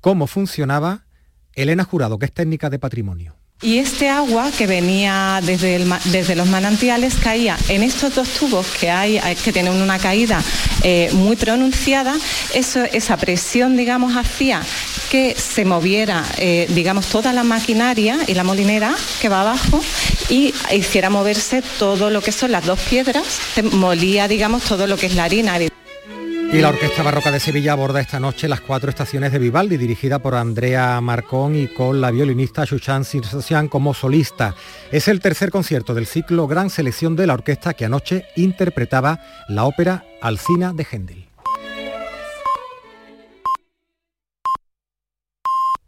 [0.00, 1.02] cómo funcionaba
[1.54, 3.37] Elena Jurado, que es técnica de patrimonio.
[3.60, 8.88] Y este agua que venía desde, desde, los manantiales caía en estos dos tubos que
[8.88, 10.40] hay, que tienen una caída
[10.84, 12.14] eh, muy pronunciada.
[12.54, 14.62] Esa presión, digamos, hacía
[15.10, 19.80] que se moviera, eh, digamos, toda la maquinaria y la molinera que va abajo
[20.28, 23.40] y hiciera moverse todo lo que son las dos piedras,
[23.72, 25.58] molía, digamos, todo lo que es la harina.
[26.50, 30.18] Y la Orquesta Barroca de Sevilla aborda esta noche las cuatro estaciones de Vivaldi, dirigida
[30.18, 34.54] por Andrea Marcón y con la violinista Shushan Sirsosian como solista.
[34.90, 39.66] Es el tercer concierto del ciclo Gran Selección de la Orquesta que anoche interpretaba la
[39.66, 41.27] ópera Alcina de Händel.